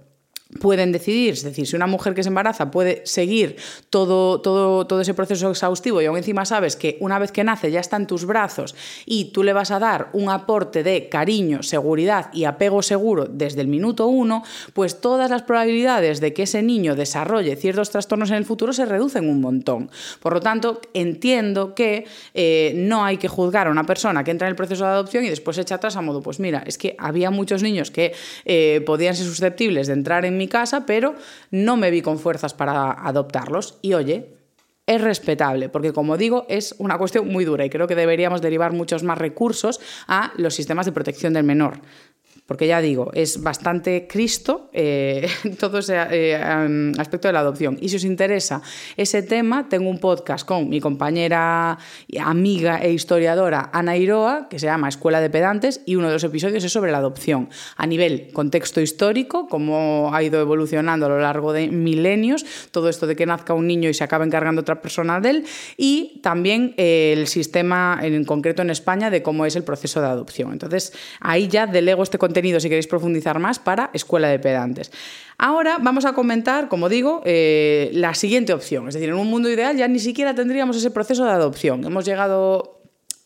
pueden 0.59 0.91
decidir, 0.91 1.33
es 1.33 1.43
decir, 1.43 1.67
si 1.67 1.75
una 1.75 1.87
mujer 1.87 2.13
que 2.13 2.23
se 2.23 2.29
embaraza 2.29 2.71
puede 2.71 3.01
seguir 3.05 3.57
todo, 3.89 4.41
todo, 4.41 4.87
todo 4.87 5.01
ese 5.01 5.13
proceso 5.13 5.49
exhaustivo 5.49 6.01
y 6.01 6.05
aún 6.05 6.17
encima 6.17 6.45
sabes 6.45 6.75
que 6.75 6.97
una 6.99 7.19
vez 7.19 7.31
que 7.31 7.43
nace 7.43 7.71
ya 7.71 7.79
está 7.79 7.97
en 7.97 8.07
tus 8.07 8.25
brazos 8.25 8.75
y 9.05 9.25
tú 9.25 9.43
le 9.43 9.53
vas 9.53 9.71
a 9.71 9.79
dar 9.79 10.09
un 10.13 10.29
aporte 10.29 10.83
de 10.83 11.09
cariño, 11.09 11.63
seguridad 11.63 12.29
y 12.33 12.45
apego 12.45 12.81
seguro 12.81 13.25
desde 13.25 13.61
el 13.61 13.67
minuto 13.67 14.07
uno, 14.07 14.43
pues 14.73 15.01
todas 15.01 15.29
las 15.29 15.43
probabilidades 15.43 16.19
de 16.19 16.33
que 16.33 16.43
ese 16.43 16.61
niño 16.63 16.95
desarrolle 16.95 17.55
ciertos 17.55 17.89
trastornos 17.89 18.29
en 18.31 18.37
el 18.37 18.45
futuro 18.45 18.73
se 18.73 18.85
reducen 18.85 19.29
un 19.29 19.41
montón. 19.41 19.89
Por 20.19 20.33
lo 20.33 20.39
tanto, 20.39 20.81
entiendo 20.93 21.75
que 21.75 22.05
eh, 22.33 22.73
no 22.75 23.03
hay 23.03 23.17
que 23.17 23.27
juzgar 23.27 23.67
a 23.67 23.71
una 23.71 23.85
persona 23.85 24.23
que 24.23 24.31
entra 24.31 24.47
en 24.47 24.51
el 24.51 24.55
proceso 24.55 24.85
de 24.85 24.91
adopción 24.91 25.23
y 25.25 25.29
después 25.29 25.55
se 25.55 25.61
echa 25.61 25.75
atrás 25.75 25.95
a 25.95 26.01
modo, 26.01 26.21
pues 26.21 26.39
mira, 26.39 26.63
es 26.65 26.77
que 26.77 26.95
había 26.97 27.31
muchos 27.31 27.63
niños 27.63 27.91
que 27.91 28.13
eh, 28.45 28.81
podían 28.85 29.15
ser 29.15 29.25
susceptibles 29.25 29.87
de 29.87 29.93
entrar 29.93 30.25
en 30.25 30.37
mi 30.37 30.42
casa, 30.47 30.85
pero 30.85 31.15
no 31.51 31.77
me 31.77 31.91
vi 31.91 32.01
con 32.01 32.19
fuerzas 32.19 32.53
para 32.53 32.91
adoptarlos. 32.91 33.77
Y 33.81 33.93
oye, 33.93 34.35
es 34.85 35.01
respetable, 35.01 35.69
porque 35.69 35.93
como 35.93 36.17
digo, 36.17 36.45
es 36.49 36.75
una 36.77 36.97
cuestión 36.97 37.27
muy 37.29 37.45
dura 37.45 37.65
y 37.65 37.69
creo 37.69 37.87
que 37.87 37.95
deberíamos 37.95 38.41
derivar 38.41 38.73
muchos 38.73 39.03
más 39.03 39.17
recursos 39.17 39.79
a 40.07 40.33
los 40.37 40.55
sistemas 40.55 40.85
de 40.85 40.91
protección 40.91 41.33
del 41.33 41.43
menor 41.43 41.79
porque 42.45 42.67
ya 42.67 42.81
digo, 42.81 43.11
es 43.13 43.41
bastante 43.41 44.07
Cristo 44.07 44.69
eh, 44.73 45.27
todo 45.59 45.79
ese 45.79 45.95
eh, 46.11 46.91
aspecto 46.97 47.27
de 47.27 47.33
la 47.33 47.39
adopción. 47.39 47.77
Y 47.79 47.89
si 47.89 47.95
os 47.95 48.03
interesa 48.03 48.61
ese 48.97 49.23
tema, 49.23 49.69
tengo 49.69 49.89
un 49.89 49.99
podcast 49.99 50.45
con 50.45 50.69
mi 50.69 50.79
compañera, 50.79 51.77
amiga 52.19 52.79
e 52.81 52.91
historiadora 52.91 53.69
Ana 53.71 53.95
Iroa, 53.95 54.47
que 54.49 54.59
se 54.59 54.65
llama 54.65 54.89
Escuela 54.89 55.21
de 55.21 55.29
Pedantes, 55.29 55.81
y 55.85 55.95
uno 55.95 56.07
de 56.07 56.13
los 56.13 56.23
episodios 56.23 56.63
es 56.63 56.71
sobre 56.71 56.91
la 56.91 56.97
adopción, 56.97 57.49
a 57.77 57.87
nivel 57.87 58.31
contexto 58.33 58.81
histórico, 58.81 59.47
cómo 59.47 60.11
ha 60.13 60.21
ido 60.21 60.41
evolucionando 60.41 61.05
a 61.05 61.09
lo 61.09 61.19
largo 61.19 61.53
de 61.53 61.69
milenios, 61.69 62.45
todo 62.71 62.89
esto 62.89 63.07
de 63.07 63.15
que 63.15 63.25
nazca 63.25 63.53
un 63.53 63.67
niño 63.67 63.89
y 63.89 63.93
se 63.93 64.03
acabe 64.03 64.25
encargando 64.25 64.61
otra 64.61 64.81
persona 64.81 65.19
de 65.21 65.29
él, 65.29 65.45
y 65.77 66.19
también 66.21 66.73
eh, 66.77 67.13
el 67.15 67.27
sistema 67.27 67.99
en 68.01 68.25
concreto 68.25 68.61
en 68.61 68.69
España 68.69 69.09
de 69.09 69.23
cómo 69.23 69.45
es 69.45 69.55
el 69.55 69.63
proceso 69.63 70.01
de 70.01 70.07
adopción. 70.07 70.51
Entonces, 70.51 70.93
ahí 71.19 71.47
ya 71.47 71.67
delego 71.67 72.03
este 72.03 72.17
contenido 72.33 72.59
si 72.59 72.67
queréis 72.67 72.87
profundizar 72.87 73.37
más 73.37 73.59
para 73.59 73.91
Escuela 73.93 74.27
de 74.27 74.39
Pedantes. 74.39 74.91
Ahora 75.37 75.77
vamos 75.79 76.05
a 76.05 76.13
comentar, 76.13 76.67
como 76.67 76.89
digo, 76.89 77.21
eh, 77.25 77.91
la 77.93 78.15
siguiente 78.15 78.53
opción. 78.53 78.87
Es 78.87 78.95
decir, 78.95 79.09
en 79.09 79.15
un 79.15 79.27
mundo 79.27 79.49
ideal 79.49 79.77
ya 79.77 79.87
ni 79.87 79.99
siquiera 79.99 80.33
tendríamos 80.33 80.75
ese 80.75 80.89
proceso 80.89 81.25
de 81.25 81.31
adopción. 81.31 81.85
Hemos 81.85 82.05
llegado 82.05 82.82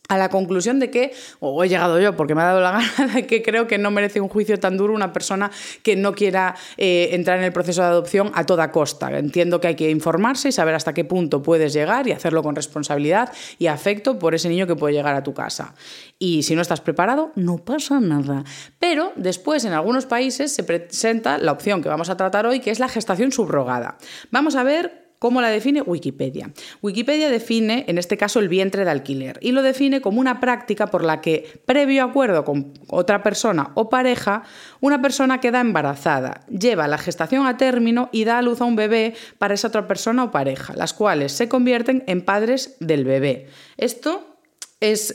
a 0.08 0.18
la 0.18 0.30
conclusión 0.30 0.80
de 0.80 0.90
que, 0.90 1.14
o 1.40 1.64
he 1.64 1.70
llegado 1.70 2.00
yo 2.00 2.16
porque 2.16 2.36
me 2.36 2.42
ha 2.42 2.46
dado 2.46 2.62
la 2.62 2.72
gana, 2.98 3.14
de 3.14 3.28
que 3.28 3.42
creo 3.42 3.68
que 3.68 3.78
no 3.78 3.92
merece 3.92 4.22
un 4.22 4.30
juicio 4.30 4.60
tan 4.60 4.78
duro 4.78 4.94
una 4.94 5.14
persona 5.14 5.52
que 5.84 5.96
no 5.96 6.14
quiera 6.14 6.56
eh, 6.78 7.10
entrar 7.12 7.40
en 7.40 7.46
el 7.46 7.54
proceso 7.54 7.82
de 7.82 7.88
adopción 7.88 8.32
a 8.34 8.46
toda 8.46 8.72
costa. 8.72 9.16
Entiendo 9.18 9.60
que 9.60 9.68
hay 9.68 9.76
que 9.76 9.90
informarse 9.90 10.50
y 10.50 10.52
saber 10.52 10.76
hasta 10.76 10.94
qué 10.94 11.04
punto 11.04 11.42
puedes 11.42 11.74
llegar 11.74 12.08
y 12.08 12.12
hacerlo 12.12 12.44
con 12.44 12.56
responsabilidad 12.56 13.32
y 13.60 13.68
afecto 13.68 14.20
por 14.20 14.36
ese 14.36 14.50
niño 14.50 14.68
que 14.68 14.76
puede 14.76 14.94
llegar 14.94 15.16
a 15.16 15.24
tu 15.24 15.34
casa. 15.34 15.74
Y 16.20 16.44
si 16.44 16.56
no 16.56 16.62
estás 16.62 16.82
preparado, 16.82 17.32
no 17.36 17.58
pasa 17.58 18.00
nada. 18.00 18.44
Pero 18.80 19.12
después 19.16 19.66
en 19.66 19.74
algunos 19.74 20.06
países 20.06 20.54
se 20.54 20.64
presenta 20.64 21.38
la 21.38 21.52
opción 21.52 21.82
que 21.82 21.90
vamos 21.90 22.10
a 22.10 22.18
tratar 22.18 22.46
hoy, 22.46 22.60
que 22.60 22.72
es 22.72 22.80
la 22.80 22.88
gestación 22.88 23.32
subrogada. 23.32 23.98
Vamos 24.32 24.56
a 24.56 24.64
ver 24.64 25.07
¿Cómo 25.20 25.42
la 25.42 25.50
define 25.50 25.82
Wikipedia? 25.82 26.52
Wikipedia 26.82 27.30
define, 27.30 27.86
en 27.88 27.98
este 27.98 28.18
caso, 28.18 28.40
el 28.40 28.50
vientre 28.50 28.86
de 28.86 28.92
alquiler 28.92 29.40
y 29.42 29.52
lo 29.52 29.64
define 29.64 30.00
como 30.00 30.22
una 30.22 30.40
práctica 30.40 30.88
por 30.88 31.04
la 31.04 31.22
que, 31.22 31.62
previo 31.66 32.04
acuerdo 32.04 32.46
con 32.46 32.74
otra 32.88 33.24
persona 33.24 33.72
o 33.74 33.90
pareja, 33.90 34.44
una 34.80 35.02
persona 35.02 35.40
queda 35.40 35.60
embarazada, 35.60 36.46
lleva 36.48 36.88
la 36.88 37.00
gestación 37.00 37.48
a 37.48 37.58
término 37.58 38.10
y 38.12 38.26
da 38.26 38.38
a 38.38 38.42
luz 38.44 38.62
a 38.62 38.66
un 38.66 38.76
bebé 38.76 39.16
para 39.40 39.56
esa 39.56 39.70
otra 39.70 39.88
persona 39.88 40.24
o 40.24 40.32
pareja, 40.32 40.76
las 40.76 40.94
cuales 40.94 41.32
se 41.32 41.50
convierten 41.50 42.04
en 42.06 42.22
padres 42.22 42.76
del 42.80 43.04
bebé. 43.04 43.48
Esto 43.78 44.38
es 44.80 45.12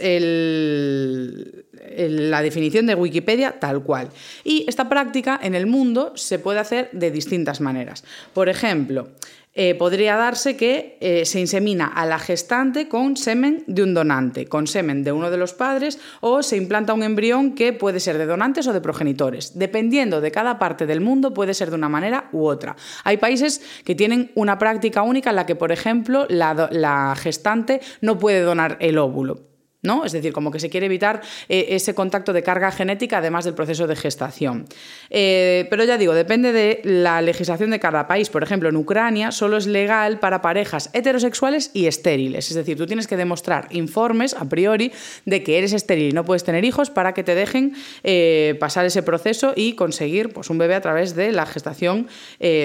la 2.00 2.42
definición 2.42 2.86
de 2.86 2.96
Wikipedia 2.96 3.60
tal 3.60 3.84
cual. 3.84 4.08
Y 4.42 4.64
esta 4.66 4.88
práctica 4.88 5.38
en 5.40 5.54
el 5.54 5.66
mundo 5.66 6.12
se 6.16 6.40
puede 6.40 6.58
hacer 6.58 6.90
de 6.92 7.12
distintas 7.12 7.60
maneras. 7.60 8.02
Por 8.34 8.48
ejemplo, 8.48 9.10
eh, 9.54 9.74
podría 9.74 10.16
darse 10.16 10.56
que 10.56 10.96
eh, 11.00 11.26
se 11.26 11.38
insemina 11.38 11.86
a 11.86 12.06
la 12.06 12.18
gestante 12.18 12.88
con 12.88 13.16
semen 13.16 13.64
de 13.66 13.82
un 13.82 13.92
donante, 13.92 14.46
con 14.46 14.66
semen 14.66 15.04
de 15.04 15.12
uno 15.12 15.30
de 15.30 15.36
los 15.36 15.52
padres, 15.52 15.98
o 16.20 16.42
se 16.42 16.56
implanta 16.56 16.94
un 16.94 17.02
embrión 17.02 17.54
que 17.54 17.72
puede 17.72 18.00
ser 18.00 18.16
de 18.16 18.26
donantes 18.26 18.66
o 18.66 18.72
de 18.72 18.80
progenitores. 18.80 19.58
Dependiendo 19.58 20.20
de 20.20 20.30
cada 20.30 20.58
parte 20.58 20.86
del 20.86 21.02
mundo, 21.02 21.34
puede 21.34 21.54
ser 21.54 21.70
de 21.70 21.76
una 21.76 21.90
manera 21.90 22.30
u 22.32 22.46
otra. 22.46 22.76
Hay 23.04 23.18
países 23.18 23.60
que 23.84 23.94
tienen 23.94 24.32
una 24.34 24.58
práctica 24.58 25.02
única 25.02 25.30
en 25.30 25.36
la 25.36 25.46
que, 25.46 25.54
por 25.54 25.70
ejemplo, 25.70 26.26
la, 26.28 26.68
la 26.70 27.14
gestante 27.16 27.80
no 28.00 28.18
puede 28.18 28.40
donar 28.40 28.78
el 28.80 28.96
óvulo 28.98 29.51
Es 29.82 30.12
decir, 30.12 30.32
como 30.32 30.52
que 30.52 30.60
se 30.60 30.70
quiere 30.70 30.86
evitar 30.86 31.22
eh, 31.48 31.66
ese 31.70 31.92
contacto 31.92 32.32
de 32.32 32.44
carga 32.44 32.70
genética 32.70 33.18
además 33.18 33.44
del 33.44 33.54
proceso 33.54 33.88
de 33.88 33.96
gestación. 33.96 34.66
Eh, 35.10 35.66
pero 35.70 35.82
ya 35.82 35.98
digo, 35.98 36.14
depende 36.14 36.52
de 36.52 36.80
la 36.84 37.20
legislación 37.20 37.70
de 37.70 37.80
cada 37.80 38.06
país. 38.06 38.30
Por 38.30 38.44
ejemplo, 38.44 38.68
en 38.68 38.76
Ucrania 38.76 39.32
solo 39.32 39.56
es 39.56 39.66
legal 39.66 40.20
para 40.20 40.40
parejas 40.40 40.88
heterosexuales 40.92 41.72
y 41.74 41.86
estériles. 41.86 42.48
Es 42.48 42.54
decir, 42.54 42.78
tú 42.78 42.86
tienes 42.86 43.08
que 43.08 43.16
demostrar 43.16 43.66
informes 43.70 44.34
a 44.34 44.48
priori 44.48 44.92
de 45.24 45.42
que 45.42 45.58
eres 45.58 45.72
estéril 45.72 46.10
y 46.10 46.12
no 46.12 46.24
puedes 46.24 46.44
tener 46.44 46.64
hijos 46.64 46.90
para 46.90 47.12
que 47.12 47.24
te 47.24 47.34
dejen 47.34 47.74
eh, 48.04 48.56
pasar 48.60 48.86
ese 48.86 49.02
proceso 49.02 49.52
y 49.56 49.72
conseguir 49.72 50.32
pues, 50.32 50.48
un 50.48 50.58
bebé 50.58 50.76
a 50.76 50.80
través 50.80 51.16
de 51.16 51.32
la 51.32 51.44
gestación 51.44 52.06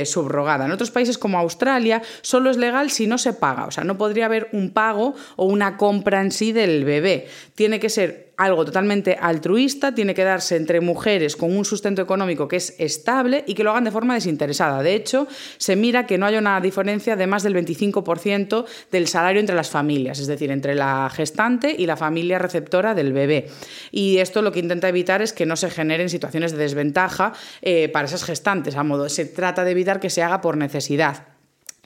subrogada. 0.06 0.66
En 0.66 0.72
otros 0.72 0.92
países 0.92 1.18
como 1.18 1.40
Australia 1.40 2.02
solo 2.22 2.50
es 2.50 2.58
legal 2.58 2.92
si 2.92 3.08
no 3.08 3.18
se 3.18 3.34
paga. 3.34 3.66
O 3.66 3.72
sea, 3.72 3.84
no 3.84 3.98
podría 3.98 4.26
haber 4.26 4.50
un 4.52 4.72
pago 4.72 5.16
o 5.36 5.46
una 5.46 5.78
compra 5.78 6.22
en 6.22 6.32
sí 6.32 6.52
del 6.52 6.86
bebé 6.86 7.07
tiene 7.56 7.80
que 7.80 7.90
ser 7.90 8.28
algo 8.38 8.66
totalmente 8.66 9.18
altruista, 9.20 9.96
tiene 9.96 10.14
que 10.14 10.24
darse 10.24 10.56
entre 10.56 10.80
mujeres 10.80 11.36
con 11.36 11.58
un 11.58 11.66
sustento 11.66 12.04
económico 12.04 12.48
que 12.48 12.58
es 12.58 12.76
estable 12.78 13.44
y 13.48 13.56
que 13.56 13.64
lo 13.64 13.72
hagan 13.72 13.86
de 13.86 13.92
forma 13.92 14.14
desinteresada. 14.14 14.84
De 14.84 14.94
hecho, 14.94 15.28
se 15.58 15.76
mira 15.76 16.06
que 16.06 16.20
no 16.20 16.28
haya 16.28 16.38
una 16.38 16.62
diferencia 16.62 17.16
de 17.16 17.26
más 17.26 17.42
del 17.42 17.56
25% 17.56 18.66
del 18.92 19.08
salario 19.08 19.40
entre 19.40 19.56
las 19.56 19.70
familias, 19.70 20.20
es 20.20 20.28
decir, 20.28 20.52
entre 20.52 20.76
la 20.76 21.10
gestante 21.14 21.76
y 21.78 21.88
la 21.88 21.98
familia 21.98 22.38
receptora 22.38 22.94
del 22.94 23.12
bebé. 23.12 23.48
Y 23.92 24.18
esto 24.18 24.44
lo 24.44 24.52
que 24.52 24.60
intenta 24.60 24.88
evitar 24.88 25.22
es 25.22 25.34
que 25.34 25.48
no 25.48 25.56
se 25.56 25.72
generen 25.72 26.10
situaciones 26.10 26.52
de 26.52 26.60
desventaja 26.60 27.34
eh, 27.62 27.90
para 27.90 28.06
esas 28.06 28.24
gestantes. 28.24 28.76
A 28.76 28.84
modo, 28.84 29.10
se 29.10 29.26
trata 29.26 29.64
de 29.64 29.72
evitar 29.72 30.00
que 30.00 30.12
se 30.12 30.22
haga 30.22 30.42
por 30.42 30.58
necesidad. 30.58 31.37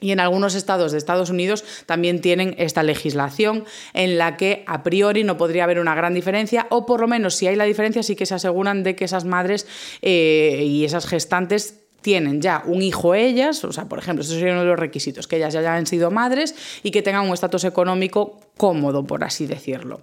Y 0.02 0.12
en 0.12 0.20
algunos 0.20 0.54
estados 0.54 0.92
de 0.92 0.98
Estados 0.98 1.30
Unidos 1.30 1.64
también 1.86 2.20
tienen 2.20 2.54
esta 2.58 2.82
legislación 2.82 3.64
en 3.94 4.18
la 4.18 4.36
que 4.36 4.64
a 4.66 4.82
priori 4.82 5.24
no 5.24 5.38
podría 5.38 5.64
haber 5.64 5.78
una 5.78 5.94
gran 5.94 6.12
diferencia 6.12 6.66
o 6.68 6.84
por 6.84 7.00
lo 7.00 7.08
menos 7.08 7.34
si 7.36 7.46
hay 7.46 7.56
la 7.56 7.64
diferencia 7.64 8.02
sí 8.02 8.16
que 8.16 8.26
se 8.26 8.34
aseguran 8.34 8.82
de 8.82 8.96
que 8.96 9.06
esas 9.06 9.24
madres 9.24 9.66
eh, 10.02 10.64
y 10.66 10.84
esas 10.84 11.06
gestantes 11.06 11.78
tienen 12.02 12.42
ya 12.42 12.62
un 12.66 12.82
hijo 12.82 13.14
ellas, 13.14 13.64
o 13.64 13.72
sea, 13.72 13.88
por 13.88 13.98
ejemplo, 13.98 14.22
esos 14.22 14.34
serían 14.34 14.56
uno 14.56 14.64
de 14.64 14.70
los 14.70 14.78
requisitos, 14.78 15.28
que 15.28 15.36
ellas 15.36 15.54
ya 15.54 15.60
hayan 15.60 15.86
sido 15.86 16.10
madres 16.10 16.54
y 16.82 16.90
que 16.90 17.00
tengan 17.00 17.26
un 17.26 17.32
estatus 17.32 17.64
económico 17.64 18.40
cómodo, 18.56 19.04
por 19.04 19.24
así 19.24 19.46
decirlo. 19.46 20.00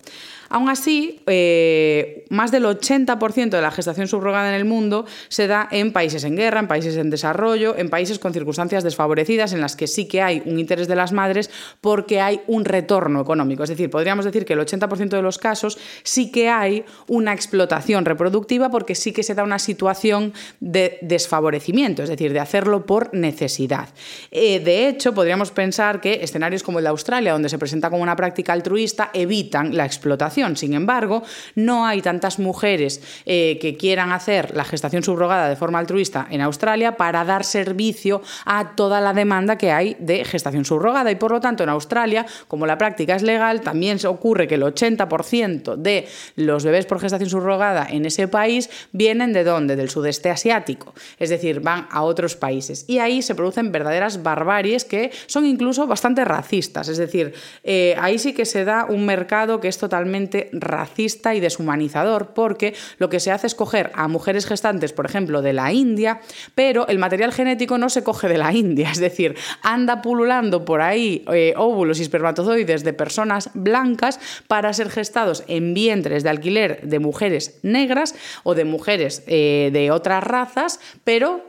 Aún 0.50 0.68
así, 0.68 1.22
eh, 1.27 2.25
más 2.29 2.51
del 2.51 2.65
80% 2.65 3.50
de 3.51 3.62
la 3.62 3.70
gestación 3.70 4.08
subrogada 4.08 4.50
en 4.50 4.56
el 4.56 4.65
mundo 4.65 5.06
se 5.27 5.46
da 5.46 5.68
en 5.70 5.94
países 5.94 6.24
en 6.24 6.36
guerra, 6.36 6.60
en 6.60 6.68
países 6.68 6.98
en 6.98 7.12
desarrollo, 7.12 7.77
en 7.77 7.89
países 7.91 8.18
con 8.18 8.34
circunstancias 8.34 8.84
desfavorecidas 8.84 9.53
en 9.53 9.62
las 9.62 9.75
que 9.75 9.86
sí 9.86 10.08
que 10.08 10.24
hay 10.24 10.41
un 10.46 10.58
interés 10.58 10.88
de 10.88 10.96
las 10.96 11.12
madres 11.12 11.51
porque 11.82 12.20
hay 12.20 12.41
un 12.48 12.65
retorno 12.65 13.22
económico. 13.22 13.62
Es 13.62 13.70
decir, 13.70 13.91
podríamos 13.91 14.25
decir 14.25 14.44
que 14.44 14.53
el 14.53 14.60
80% 14.60 15.10
de 15.10 15.22
los 15.22 15.38
casos 15.38 15.77
sí 16.01 16.32
que 16.32 16.50
hay 16.50 16.84
una 17.08 17.34
explotación 17.34 18.06
reproductiva 18.06 18.72
porque 18.72 18.96
sí 18.96 19.12
que 19.12 19.22
se 19.22 19.36
da 19.36 19.44
una 19.44 19.60
situación 19.60 20.34
de 20.60 20.98
desfavorecimiento, 21.03 22.01
es 22.01 22.10
decir, 22.10 22.34
de 22.34 22.39
hacerlo 22.39 22.88
por 22.88 23.13
necesidad. 23.13 23.89
Eh, 24.32 24.60
de 24.60 24.88
hecho, 24.88 25.13
podríamos 25.13 25.51
pensar 25.51 26.01
que 26.01 26.24
escenarios 26.24 26.63
como 26.63 26.79
el 26.79 26.86
de 26.86 26.89
Australia, 26.89 27.34
donde 27.34 27.50
se 27.50 27.60
presenta 27.60 27.91
como 27.91 28.01
una 28.01 28.15
práctica 28.15 28.38
altruista, 28.48 29.10
evitan 29.13 29.75
la 29.75 29.86
explotación 29.86 30.29
sin 30.55 30.74
embargo, 30.74 31.24
no 31.55 31.86
hay 31.86 32.01
tantas 32.01 32.39
mujeres 32.39 33.01
eh, 33.25 33.58
que 33.62 33.75
quieran 33.75 34.12
hacer 34.12 34.55
la 34.55 34.63
gestación 34.63 35.03
subrogada 35.03 35.50
de 35.50 35.55
forma 35.55 35.79
altruista 35.79 36.27
en 36.29 36.41
Australia 36.41 36.98
para 36.98 37.25
dar 37.25 37.43
servicio 37.43 38.22
a 38.46 38.75
toda 38.75 39.01
la 39.01 39.13
demanda 39.13 39.58
que 39.58 39.72
hay 39.72 39.96
de 40.00 40.25
gestación 40.25 40.65
subrogada. 40.65 41.12
Y 41.12 41.15
por 41.15 41.31
lo 41.31 41.39
tanto, 41.39 41.63
en 41.63 41.69
Australia, 41.69 42.25
como 42.48 42.65
la 42.65 42.77
práctica 42.77 43.15
es 43.15 43.24
legal, 43.24 43.62
también 43.62 43.98
ocurre 44.05 44.48
que 44.48 44.55
el 44.55 44.63
80% 44.63 45.75
de 45.75 46.08
los 46.36 46.63
bebés 46.63 46.86
por 46.86 47.00
gestación 47.00 47.29
subrogada 47.29 47.88
en 47.89 48.05
ese 48.05 48.27
país 48.27 48.69
vienen 48.91 49.34
de 49.34 49.43
dónde? 49.43 49.75
Del 49.75 49.89
sudeste 49.89 50.29
asiático. 50.29 50.93
Es 51.17 51.29
decir, 51.29 51.60
van 51.60 51.88
a 51.91 52.03
otros 52.03 52.36
países. 52.36 52.86
Y 52.88 53.00
ahí 53.00 53.22
se 53.22 53.36
producen 53.36 53.72
verdaderas 53.72 54.24
barbaries 54.24 54.86
que 54.86 55.12
son 55.27 55.46
incluso 55.46 55.88
bastante 55.88 56.25
racistas. 56.25 56.88
Es 56.88 56.98
decir, 56.98 57.34
eh, 57.63 57.96
ahí 58.00 58.19
sí 58.19 58.28
que 58.33 58.45
se 58.45 58.65
da 58.65 58.86
un 58.86 59.05
mercado 59.05 59.59
que 59.59 59.67
es 59.67 59.77
totalmente 59.77 60.50
racista 60.53 61.36
y 61.36 61.39
deshumanizador, 61.39 62.33
porque 62.33 62.74
lo 62.98 63.09
que 63.09 63.19
se 63.19 63.31
hace 63.31 63.48
es 63.48 63.55
coger 63.55 63.91
a 63.93 64.07
mujeres 64.07 64.45
gestantes, 64.45 64.93
por 64.93 65.05
ejemplo, 65.05 65.41
de 65.41 65.53
la 65.53 65.71
India, 65.71 66.21
pero 66.55 66.88
el 66.88 67.00
material 67.00 67.31
genético 67.31 67.77
no 67.77 67.89
se 67.89 68.03
coge 68.03 68.27
de 68.27 68.38
la 68.38 68.53
India, 68.53 68.91
es 68.91 69.00
decir, 69.00 69.36
anda 69.62 70.01
pululando 70.01 70.65
por 70.65 70.81
ahí 70.81 71.25
eh, 71.33 71.53
óvulos 71.57 72.00
y 72.00 72.03
espermatozoides 72.03 72.83
de 72.83 72.93
personas 72.93 73.50
blancas 73.53 74.19
para 74.48 74.74
ser 74.74 74.89
gestados 74.89 75.43
en 75.48 75.74
vientres 75.74 76.24
de 76.24 76.29
alquiler 76.29 76.81
de 76.83 77.00
mujeres 77.00 77.59
negras 77.63 78.15
o 78.43 78.55
de 78.55 78.65
mujeres 78.65 79.24
eh, 79.27 79.69
de 79.74 79.91
otras 79.91 80.24
razas, 80.24 80.79
pero 81.03 81.49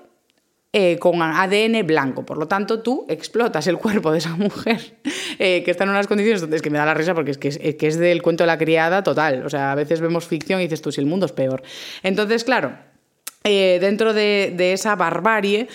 eh, 0.72 0.98
con 1.00 1.20
ADN 1.20 1.84
blanco. 1.84 2.24
Por 2.24 2.38
lo 2.38 2.46
tanto, 2.46 2.78
tú 2.78 3.04
explotas 3.08 3.66
el 3.66 3.76
cuerpo 3.76 4.12
de 4.12 4.18
esa 4.18 4.36
mujer 4.36 4.94
eh, 5.40 5.64
que 5.64 5.70
está 5.72 5.82
en 5.82 5.90
unas 5.90 6.06
condiciones 6.06 6.42
donde 6.42 6.54
es 6.54 6.62
que 6.62 6.70
me 6.70 6.78
da 6.78 6.86
la 6.86 6.94
risa 6.94 7.12
porque 7.12 7.32
es 7.32 7.38
que, 7.38 7.48
es 7.48 7.74
que 7.74 7.86
es 7.88 7.98
del 7.98 8.22
cuento 8.22 8.44
de 8.44 8.46
la 8.46 8.56
criada 8.56 9.02
total. 9.02 9.44
O 9.44 9.50
sea, 9.50 9.72
a 9.72 9.74
veces 9.74 10.00
vemos 10.00 10.28
ficción 10.28 10.60
y 10.60 10.64
dices 10.64 10.80
tú, 10.80 10.92
si 10.92 11.00
el 11.00 11.08
mundo 11.08 11.26
es 11.26 11.32
peor. 11.32 11.64
Entonces, 12.04 12.44
claro, 12.44 12.78
eh, 13.42 13.78
dentro 13.80 14.12
de, 14.12 14.72
esa 14.72 14.94
barbarie 14.94 15.66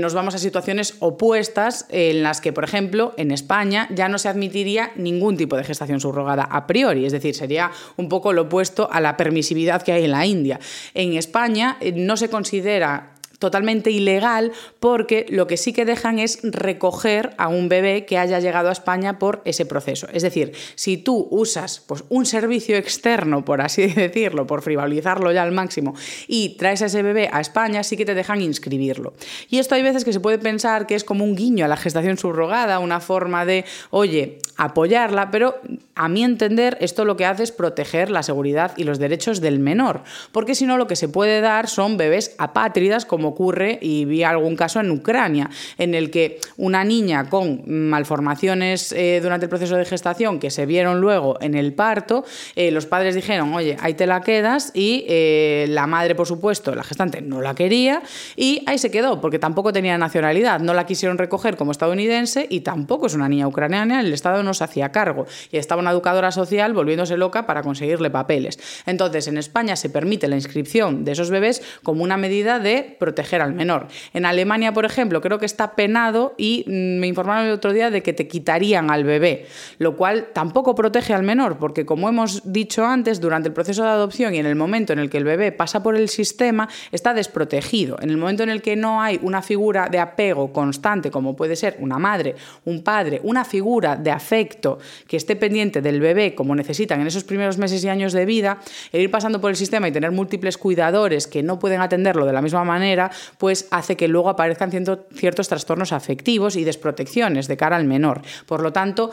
nos 0.00 0.14
vamos 0.14 0.34
a 0.34 0.38
situaciones 0.38 0.96
opuestas 0.98 1.86
en 1.88 2.24
las 2.24 2.40
que, 2.40 2.52
por 2.52 2.64
ejemplo, 2.64 3.14
en 3.18 3.30
España 3.30 3.86
ya 3.94 4.08
no 4.08 4.18
se 4.18 4.28
admitiría 4.28 4.90
ningún 4.96 5.36
tipo 5.36 5.56
de 5.56 5.62
gestación 5.62 6.00
subrogada 6.00 6.42
a 6.42 6.66
priori, 6.66 7.06
es 7.06 7.12
decir, 7.12 7.36
sería 7.36 7.70
un 7.96 8.08
poco 8.08 8.32
lo 8.32 8.42
opuesto 8.42 8.88
a 8.90 9.00
la 9.00 9.16
permisividad 9.16 9.82
que 9.82 9.92
hay 9.92 10.06
en 10.06 10.10
la 10.10 10.26
India. 10.26 10.58
En 10.94 11.12
España 11.12 11.78
no 11.94 12.16
se 12.16 12.28
considera 12.28 13.09
totalmente 13.40 13.90
ilegal 13.90 14.52
porque 14.78 15.26
lo 15.30 15.48
que 15.48 15.56
sí 15.56 15.72
que 15.72 15.84
dejan 15.84 16.20
es 16.20 16.38
recoger 16.44 17.34
a 17.38 17.48
un 17.48 17.68
bebé 17.68 18.04
que 18.04 18.18
haya 18.18 18.38
llegado 18.38 18.68
a 18.68 18.72
España 18.72 19.18
por 19.18 19.40
ese 19.44 19.66
proceso. 19.66 20.06
Es 20.12 20.22
decir, 20.22 20.52
si 20.76 20.98
tú 20.98 21.26
usas 21.30 21.80
pues, 21.80 22.04
un 22.08 22.26
servicio 22.26 22.76
externo, 22.76 23.44
por 23.44 23.62
así 23.62 23.86
decirlo, 23.88 24.46
por 24.46 24.62
frivolizarlo 24.62 25.32
ya 25.32 25.42
al 25.42 25.52
máximo, 25.52 25.94
y 26.28 26.50
traes 26.50 26.82
a 26.82 26.86
ese 26.86 27.02
bebé 27.02 27.28
a 27.32 27.40
España, 27.40 27.82
sí 27.82 27.96
que 27.96 28.04
te 28.04 28.14
dejan 28.14 28.40
inscribirlo. 28.42 29.14
Y 29.48 29.58
esto 29.58 29.74
hay 29.74 29.82
veces 29.82 30.04
que 30.04 30.12
se 30.12 30.20
puede 30.20 30.38
pensar 30.38 30.86
que 30.86 30.94
es 30.94 31.02
como 31.02 31.24
un 31.24 31.34
guiño 31.34 31.64
a 31.64 31.68
la 31.68 31.76
gestación 31.76 32.18
subrogada, 32.18 32.78
una 32.78 33.00
forma 33.00 33.44
de, 33.44 33.64
oye, 33.90 34.38
apoyarla, 34.56 35.30
pero 35.30 35.56
a 35.94 36.08
mi 36.08 36.22
entender 36.22 36.76
esto 36.80 37.06
lo 37.06 37.16
que 37.16 37.24
hace 37.24 37.42
es 37.42 37.52
proteger 37.52 38.10
la 38.10 38.22
seguridad 38.22 38.72
y 38.76 38.84
los 38.84 38.98
derechos 38.98 39.40
del 39.40 39.58
menor, 39.58 40.02
porque 40.32 40.54
si 40.54 40.66
no 40.66 40.76
lo 40.76 40.86
que 40.86 40.96
se 40.96 41.08
puede 41.08 41.40
dar 41.40 41.68
son 41.68 41.96
bebés 41.96 42.34
apátridas 42.36 43.06
como 43.06 43.29
ocurre, 43.30 43.78
y 43.80 44.04
vi 44.04 44.22
algún 44.22 44.56
caso 44.56 44.80
en 44.80 44.90
Ucrania, 44.90 45.48
en 45.78 45.94
el 45.94 46.10
que 46.10 46.38
una 46.56 46.84
niña 46.84 47.28
con 47.28 47.62
malformaciones 47.66 48.92
eh, 48.92 49.20
durante 49.22 49.46
el 49.46 49.50
proceso 49.50 49.76
de 49.76 49.84
gestación 49.84 50.38
que 50.38 50.50
se 50.50 50.66
vieron 50.66 51.00
luego 51.00 51.38
en 51.40 51.54
el 51.54 51.72
parto, 51.72 52.24
eh, 52.56 52.70
los 52.70 52.86
padres 52.86 53.14
dijeron, 53.14 53.54
oye, 53.54 53.76
ahí 53.80 53.94
te 53.94 54.06
la 54.06 54.20
quedas, 54.20 54.72
y 54.74 55.04
eh, 55.08 55.66
la 55.68 55.86
madre, 55.86 56.14
por 56.14 56.26
supuesto, 56.26 56.74
la 56.74 56.82
gestante 56.82 57.22
no 57.22 57.40
la 57.40 57.54
quería, 57.54 58.02
y 58.36 58.62
ahí 58.66 58.78
se 58.78 58.90
quedó, 58.90 59.20
porque 59.20 59.38
tampoco 59.38 59.72
tenía 59.72 59.96
nacionalidad, 59.96 60.60
no 60.60 60.74
la 60.74 60.86
quisieron 60.86 61.18
recoger 61.18 61.56
como 61.56 61.72
estadounidense 61.72 62.46
y 62.50 62.60
tampoco 62.60 63.06
es 63.06 63.14
una 63.14 63.28
niña 63.28 63.46
ucraniana, 63.46 64.00
el 64.00 64.12
Estado 64.12 64.42
no 64.42 64.54
se 64.54 64.64
hacía 64.64 64.92
cargo, 64.92 65.26
y 65.52 65.56
estaba 65.56 65.80
una 65.80 65.92
educadora 65.92 66.32
social 66.32 66.72
volviéndose 66.72 67.16
loca 67.16 67.46
para 67.46 67.62
conseguirle 67.62 68.10
papeles. 68.10 68.58
Entonces, 68.86 69.28
en 69.28 69.38
España 69.38 69.76
se 69.76 69.88
permite 69.88 70.28
la 70.28 70.36
inscripción 70.36 71.04
de 71.04 71.12
esos 71.12 71.30
bebés 71.30 71.62
como 71.82 72.02
una 72.02 72.16
medida 72.16 72.58
de 72.58 72.96
protección 72.98 73.19
al 73.40 73.52
menor. 73.52 73.88
En 74.12 74.26
Alemania, 74.26 74.72
por 74.72 74.84
ejemplo, 74.84 75.20
creo 75.20 75.38
que 75.38 75.46
está 75.46 75.74
penado 75.74 76.34
y 76.36 76.64
mm, 76.66 76.98
me 77.00 77.06
informaron 77.06 77.46
el 77.46 77.52
otro 77.52 77.72
día 77.72 77.90
de 77.90 78.02
que 78.02 78.12
te 78.12 78.26
quitarían 78.28 78.90
al 78.90 79.04
bebé, 79.04 79.46
lo 79.78 79.96
cual 79.96 80.28
tampoco 80.32 80.74
protege 80.74 81.14
al 81.14 81.22
menor, 81.22 81.58
porque 81.58 81.86
como 81.86 82.08
hemos 82.08 82.52
dicho 82.52 82.84
antes, 82.84 83.20
durante 83.20 83.48
el 83.48 83.54
proceso 83.54 83.82
de 83.82 83.90
adopción 83.90 84.34
y 84.34 84.38
en 84.38 84.46
el 84.46 84.56
momento 84.56 84.92
en 84.92 84.98
el 84.98 85.10
que 85.10 85.18
el 85.18 85.24
bebé 85.24 85.52
pasa 85.52 85.82
por 85.82 85.96
el 85.96 86.08
sistema, 86.08 86.68
está 86.92 87.14
desprotegido. 87.14 87.98
En 88.00 88.10
el 88.10 88.16
momento 88.16 88.42
en 88.42 88.50
el 88.50 88.62
que 88.62 88.76
no 88.76 89.02
hay 89.02 89.18
una 89.22 89.42
figura 89.42 89.88
de 89.88 89.98
apego 89.98 90.52
constante, 90.52 91.10
como 91.10 91.36
puede 91.36 91.56
ser 91.56 91.76
una 91.80 91.98
madre, 91.98 92.34
un 92.64 92.82
padre, 92.82 93.20
una 93.22 93.44
figura 93.44 93.96
de 93.96 94.10
afecto 94.10 94.78
que 95.06 95.16
esté 95.16 95.36
pendiente 95.36 95.80
del 95.80 96.00
bebé 96.00 96.34
como 96.34 96.54
necesitan 96.54 97.00
en 97.00 97.06
esos 97.06 97.24
primeros 97.24 97.58
meses 97.58 97.84
y 97.84 97.88
años 97.88 98.12
de 98.12 98.24
vida, 98.24 98.58
el 98.92 99.02
ir 99.02 99.10
pasando 99.10 99.40
por 99.40 99.50
el 99.50 99.56
sistema 99.56 99.88
y 99.88 99.92
tener 99.92 100.12
múltiples 100.12 100.56
cuidadores 100.58 101.26
que 101.26 101.42
no 101.42 101.58
pueden 101.58 101.80
atenderlo 101.80 102.26
de 102.26 102.32
la 102.32 102.42
misma 102.42 102.64
manera, 102.64 103.09
pues 103.38 103.68
hace 103.70 103.96
que 103.96 104.08
luego 104.08 104.28
aparezcan 104.28 104.70
ciertos 104.70 105.48
trastornos 105.48 105.92
afectivos 105.92 106.56
y 106.56 106.64
desprotecciones 106.64 107.48
de 107.48 107.56
cara 107.56 107.76
al 107.76 107.84
menor. 107.84 108.22
Por 108.46 108.62
lo 108.62 108.72
tanto, 108.72 109.10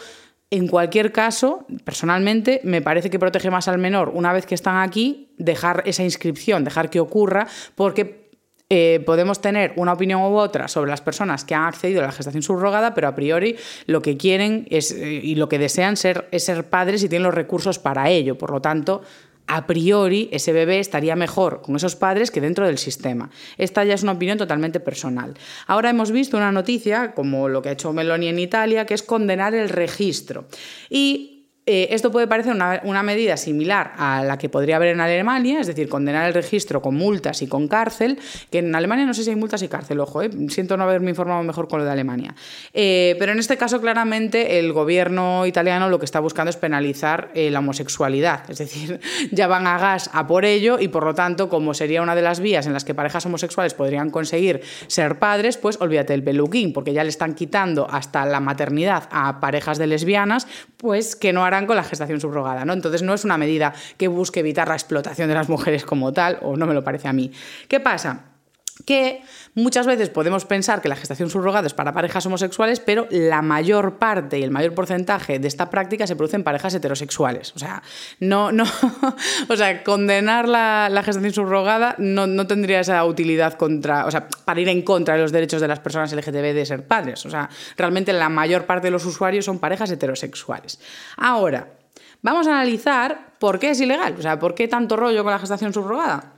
en 0.49 0.67
cualquier 0.67 1.12
caso, 1.12 1.65
personalmente, 1.83 2.62
me 2.63 2.81
parece 2.81 3.10
que 3.10 3.19
protege 3.19 3.51
más 3.51 3.67
al 3.67 3.79
menor 3.79 4.12
una 4.13 4.31
vez 4.31 4.45
que 4.45 4.55
están 4.55 4.77
aquí, 4.77 5.33
dejar 5.38 5.83
esa 5.86 6.03
inscripción, 6.03 6.63
dejar 6.63 6.89
que 6.89 7.01
ocurra, 7.01 7.47
porque 7.75 8.27
eh, 8.69 9.01
podemos 9.05 9.39
tener 9.39 9.71
una 9.77 9.93
opinión 9.93 10.21
u 10.21 10.36
otra 10.36 10.67
sobre 10.67 10.89
las 10.91 10.99
personas 10.99 11.45
que 11.45 11.55
han 11.55 11.63
accedido 11.63 12.01
a 12.01 12.05
la 12.05 12.12
gestación 12.12 12.43
subrogada, 12.43 12.93
pero 12.93 13.07
a 13.07 13.15
priori 13.15 13.55
lo 13.86 14.01
que 14.01 14.17
quieren 14.17 14.67
eh, 14.69 15.21
y 15.23 15.36
lo 15.36 15.47
que 15.47 15.57
desean 15.57 15.95
ser, 15.95 16.27
es 16.31 16.43
ser 16.43 16.69
padres 16.69 17.01
y 17.01 17.10
tienen 17.10 17.23
los 17.23 17.33
recursos 17.33 17.79
para 17.79 18.10
ello. 18.10 18.38
Por 18.38 18.51
lo 18.51 18.62
tanto, 18.62 19.03
a 19.47 19.65
priori 19.65 20.29
ese 20.31 20.51
bebé 20.53 20.79
estaría 20.79 21.15
mejor 21.15 21.62
con 21.62 21.75
esos 21.75 21.95
padres 21.95 22.31
que 22.31 22.41
dentro 22.41 22.65
del 22.65 22.77
sistema. 22.77 23.29
Esta 23.57 23.83
ya 23.83 23.93
es 23.93 24.03
una 24.03 24.12
opinión 24.12 24.38
totalmente 24.38 24.79
personal. 24.79 25.33
Ahora 25.65 25.89
hemos 25.89 26.12
visto 26.12 26.38
una 26.38 26.51
noticia, 26.51 27.13
como 27.13 27.47
lo 27.47 27.62
que 27.62 27.69
ha 27.69 27.73
hecho 27.73 27.93
Meloni 27.93 28.27
en 28.27 28.39
Italia, 28.39 28.86
que 28.86 28.93
es 28.93 29.03
condenar 29.03 29.55
el 29.55 29.69
registro. 29.69 30.45
Y 30.89 31.37
eh, 31.69 31.93
esto 31.93 32.13
puede 32.13 32.27
parecer 32.27 32.53
una, 32.53 33.03
medida 33.03 33.36
similar 33.36 33.91
a 33.97 34.23
la 34.23 34.38
que 34.38 34.47
podría 34.47 34.77
haber 34.77 34.88
en 34.88 35.01
Alemania, 35.01 35.60
es 35.60 35.67
decir, 35.67 35.89
condenar 35.89 36.25
el 36.25 36.34
registro 36.34 36.82
con 36.82 36.95
multas 36.95 37.41
y 37.41 37.47
con 37.47 37.67
cárcel, 37.67 38.17
que 38.49 38.60
en 38.60 38.73
Alemania 38.73 39.06
no 39.06 39.13
sé 39.13 39.25
si 39.25 39.32
hay 39.32 39.36
multas 39.36 39.62
y 39.63 39.67
cárcel, 39.67 39.99
ojo, 39.99 40.21
eh, 40.21 40.30
siento 40.47 40.77
no 40.77 40.86
haberme 40.86 41.10
informado 41.10 41.43
mejor 41.43 41.67
con 41.67 41.80
lo 41.80 41.86
de 41.86 41.91
Alemania. 41.91 42.34
Eh, 42.73 43.17
pero 43.19 43.34
en 43.34 43.39
este 43.39 43.58
caso, 43.58 43.82
claramente, 43.82 44.60
el 44.60 44.71
gobierno 44.71 45.45
italiano 45.45 45.89
lo 45.89 45.99
que 45.99 46.06
está 46.06 46.21
buscando 46.21 46.51
es 46.51 46.56
penalizar 46.56 47.32
la 47.36 47.60
homosexualidad, 47.60 48.49
es 48.49 48.60
decir, 48.60 49.01
ya 49.34 49.47
van 49.47 49.67
a 49.67 49.77
gas 49.77 50.10
a 50.13 50.25
por 50.25 50.45
ello 50.45 50.80
y 50.80 50.88
por 50.88 51.03
lo 51.03 51.13
tanto, 51.15 51.49
como 51.49 51.73
sería 51.73 52.01
una 52.01 52.15
de 52.15 52.21
las 52.21 52.39
vías 52.39 52.65
en 52.65 52.71
las 52.71 52.86
que 52.86 52.95
parejas 52.95 53.25
homosexuales 53.25 53.73
podrían 53.73 54.10
conseguir 54.10 54.62
ser 54.88 55.19
padres, 55.19 55.58
pues 55.58 55.82
olvídate 55.82 56.13
del 56.13 56.23
peluquín, 56.23 56.71
porque 56.71 56.93
ya 56.93 57.03
le 57.03 57.10
están 57.10 57.36
quitando 57.36 57.89
hasta 57.91 58.25
la 58.25 58.39
maternidad 58.39 59.10
a 59.12 59.41
parejas 59.41 59.77
de 59.77 59.88
lesbianas, 59.88 60.47
pues 60.77 61.17
que 61.17 61.34
no 61.34 61.43
hará 61.43 61.56
con 61.65 61.75
la 61.75 61.83
gestación 61.83 62.21
subrogada, 62.21 62.65
¿no? 62.65 62.73
Entonces 62.73 63.01
no 63.01 63.13
es 63.13 63.25
una 63.25 63.37
medida 63.37 63.73
que 63.97 64.07
busque 64.07 64.41
evitar 64.41 64.67
la 64.67 64.75
explotación 64.75 65.27
de 65.27 65.33
las 65.33 65.49
mujeres 65.49 65.85
como 65.85 66.13
tal, 66.13 66.39
o 66.41 66.55
no 66.55 66.67
me 66.67 66.73
lo 66.73 66.83
parece 66.83 67.07
a 67.07 67.13
mí. 67.13 67.31
¿Qué 67.67 67.79
pasa? 67.79 68.37
Que 68.85 69.21
muchas 69.55 69.85
veces 69.85 70.09
podemos 70.09 70.45
pensar 70.45 70.81
que 70.81 70.89
la 70.89 70.95
gestación 70.95 71.29
subrogada 71.29 71.67
es 71.67 71.73
para 71.73 71.93
parejas 71.93 72.25
homosexuales, 72.25 72.79
pero 72.79 73.07
la 73.09 73.41
mayor 73.41 73.97
parte 73.97 74.39
y 74.39 74.43
el 74.43 74.51
mayor 74.51 74.73
porcentaje 74.73 75.39
de 75.39 75.47
esta 75.47 75.69
práctica 75.69 76.05
se 76.07 76.15
produce 76.15 76.35
en 76.35 76.43
parejas 76.43 76.73
heterosexuales. 76.73 77.53
O 77.55 77.59
sea, 77.59 77.81
no, 78.19 78.51
no, 78.51 78.65
o 79.49 79.55
sea, 79.55 79.83
condenar 79.83 80.47
la, 80.47 81.01
gestación 81.03 81.33
subrogada 81.33 81.95
no, 81.97 82.27
no, 82.27 82.47
tendría 82.47 82.79
esa 82.79 83.03
utilidad 83.05 83.53
contra, 83.53 84.05
o 84.05 84.11
sea, 84.11 84.27
para 84.45 84.59
ir 84.61 84.69
en 84.69 84.81
contra 84.81 85.15
de 85.15 85.21
los 85.21 85.31
derechos 85.31 85.61
de 85.61 85.67
las 85.67 85.79
personas 85.79 86.13
LGTB 86.13 86.53
de 86.53 86.65
ser 86.65 86.85
padres. 86.85 87.25
O 87.25 87.29
sea, 87.29 87.49
realmente 87.77 88.13
la 88.13 88.29
mayor 88.29 88.65
parte 88.65 88.87
de 88.87 88.91
los 88.91 89.05
usuarios 89.05 89.45
son 89.45 89.59
parejas 89.59 89.89
heterosexuales. 89.91 90.79
Ahora, 91.17 91.73
vamos 92.21 92.47
a 92.47 92.51
analizar 92.51 93.33
por 93.39 93.59
qué 93.59 93.71
es 93.71 93.81
ilegal, 93.81 94.15
o 94.17 94.21
sea, 94.21 94.39
por 94.39 94.55
qué 94.55 94.67
tanto 94.67 94.95
rollo 94.95 95.23
con 95.23 95.31
la 95.31 95.39
gestación 95.39 95.73
subrogada 95.73 96.37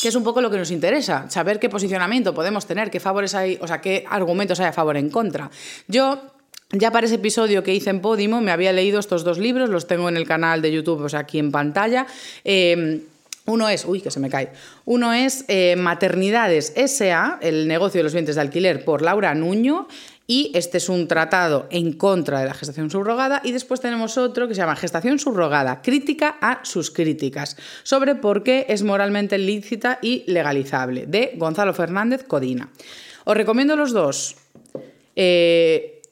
que 0.00 0.08
es 0.08 0.14
un 0.14 0.24
poco 0.24 0.40
lo 0.40 0.50
que 0.50 0.58
nos 0.58 0.70
interesa, 0.70 1.30
saber 1.30 1.58
qué 1.58 1.68
posicionamiento 1.68 2.34
podemos 2.34 2.66
tener, 2.66 2.90
qué 2.90 3.00
favores 3.00 3.34
hay, 3.34 3.58
o 3.60 3.66
sea, 3.66 3.80
qué 3.80 4.04
argumentos 4.08 4.60
hay 4.60 4.66
a 4.66 4.72
favor 4.72 4.96
en 4.96 5.10
contra. 5.10 5.50
Yo 5.88 6.20
ya 6.72 6.90
para 6.90 7.06
ese 7.06 7.16
episodio 7.16 7.62
que 7.62 7.74
hice 7.74 7.90
en 7.90 8.00
Podimo 8.00 8.40
me 8.40 8.50
había 8.50 8.72
leído 8.72 8.98
estos 8.98 9.24
dos 9.24 9.38
libros, 9.38 9.70
los 9.70 9.86
tengo 9.86 10.08
en 10.08 10.16
el 10.16 10.26
canal 10.26 10.62
de 10.62 10.72
YouTube, 10.72 11.02
o 11.02 11.08
sea, 11.08 11.20
aquí 11.20 11.38
en 11.38 11.52
pantalla. 11.52 12.06
Eh, 12.44 13.02
uno 13.46 13.68
es, 13.68 13.84
uy, 13.84 14.00
que 14.00 14.10
se 14.10 14.18
me 14.18 14.28
cae. 14.28 14.50
Uno 14.84 15.12
es 15.12 15.44
eh, 15.46 15.76
Maternidades 15.76 16.74
SA, 16.86 17.38
el 17.40 17.68
negocio 17.68 18.00
de 18.00 18.02
los 18.02 18.12
vientres 18.12 18.34
de 18.34 18.42
alquiler 18.42 18.84
por 18.84 19.02
Laura 19.02 19.34
Nuño. 19.34 19.86
Y 20.26 20.50
este 20.54 20.78
es 20.78 20.88
un 20.88 21.06
tratado 21.06 21.66
en 21.70 21.92
contra 21.92 22.40
de 22.40 22.46
la 22.46 22.54
gestación 22.54 22.90
subrogada. 22.90 23.40
Y 23.44 23.52
después 23.52 23.80
tenemos 23.80 24.18
otro 24.18 24.48
que 24.48 24.54
se 24.54 24.60
llama 24.60 24.76
Gestación 24.76 25.18
subrogada, 25.18 25.82
crítica 25.82 26.36
a 26.40 26.64
sus 26.64 26.90
críticas, 26.90 27.56
sobre 27.84 28.16
por 28.16 28.42
qué 28.42 28.66
es 28.68 28.82
moralmente 28.82 29.38
lícita 29.38 29.98
y 30.02 30.24
legalizable, 30.26 31.06
de 31.06 31.32
Gonzalo 31.36 31.74
Fernández 31.74 32.24
Codina. 32.24 32.70
Os 33.24 33.36
recomiendo 33.36 33.76
los 33.76 33.92
dos. 33.92 34.36
Eh, 35.14 36.02